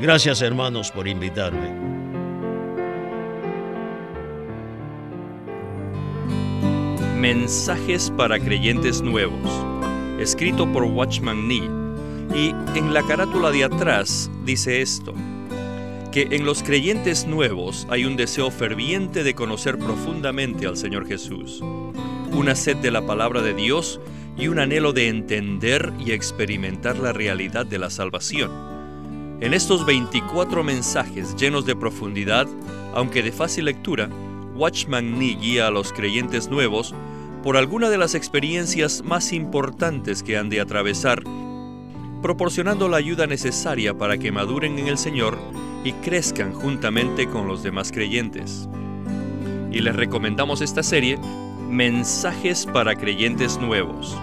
Gracias, 0.00 0.42
hermanos, 0.42 0.90
por 0.90 1.08
invitarme. 1.08 1.72
Mensajes 7.18 8.12
para 8.16 8.38
creyentes 8.38 9.00
nuevos, 9.00 9.50
escrito 10.20 10.70
por 10.70 10.84
Watchman 10.84 11.48
Nee, 11.48 11.70
y 12.34 12.50
en 12.78 12.92
la 12.92 13.02
carátula 13.04 13.50
de 13.50 13.64
atrás 13.64 14.30
dice 14.44 14.82
esto 14.82 15.14
que 16.12 16.28
en 16.30 16.46
los 16.46 16.62
creyentes 16.62 17.26
nuevos 17.26 17.86
hay 17.90 18.06
un 18.06 18.16
deseo 18.16 18.50
ferviente 18.50 19.22
de 19.22 19.34
conocer 19.34 19.78
profundamente 19.78 20.66
al 20.66 20.76
Señor 20.78 21.06
Jesús, 21.06 21.60
una 22.32 22.54
sed 22.54 22.76
de 22.76 22.90
la 22.90 23.04
palabra 23.04 23.42
de 23.42 23.52
Dios 23.52 24.00
y 24.36 24.48
un 24.48 24.58
anhelo 24.58 24.94
de 24.94 25.08
entender 25.08 25.92
y 25.98 26.12
experimentar 26.12 26.96
la 26.96 27.12
realidad 27.12 27.66
de 27.66 27.78
la 27.78 27.90
salvación. 27.90 28.75
En 29.38 29.52
estos 29.52 29.84
24 29.84 30.64
mensajes 30.64 31.36
llenos 31.36 31.66
de 31.66 31.76
profundidad, 31.76 32.46
aunque 32.94 33.22
de 33.22 33.32
fácil 33.32 33.66
lectura, 33.66 34.08
Watchman 34.54 35.18
Nee 35.18 35.36
guía 35.36 35.66
a 35.66 35.70
los 35.70 35.92
creyentes 35.92 36.48
nuevos 36.48 36.94
por 37.42 37.58
alguna 37.58 37.90
de 37.90 37.98
las 37.98 38.14
experiencias 38.14 39.02
más 39.04 39.34
importantes 39.34 40.22
que 40.22 40.38
han 40.38 40.48
de 40.48 40.62
atravesar, 40.62 41.22
proporcionando 42.22 42.88
la 42.88 42.96
ayuda 42.96 43.26
necesaria 43.26 43.92
para 43.98 44.16
que 44.16 44.32
maduren 44.32 44.78
en 44.78 44.88
el 44.88 44.96
Señor 44.96 45.36
y 45.84 45.92
crezcan 45.92 46.54
juntamente 46.54 47.28
con 47.28 47.46
los 47.46 47.62
demás 47.62 47.92
creyentes. 47.92 48.70
Y 49.70 49.80
les 49.80 49.94
recomendamos 49.94 50.62
esta 50.62 50.82
serie, 50.82 51.18
Mensajes 51.68 52.64
para 52.64 52.94
Creyentes 52.94 53.58
Nuevos, 53.58 54.16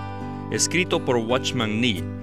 escrito 0.49 1.05
por 1.05 1.17
Watchman 1.17 1.79
Nee. 1.79 2.22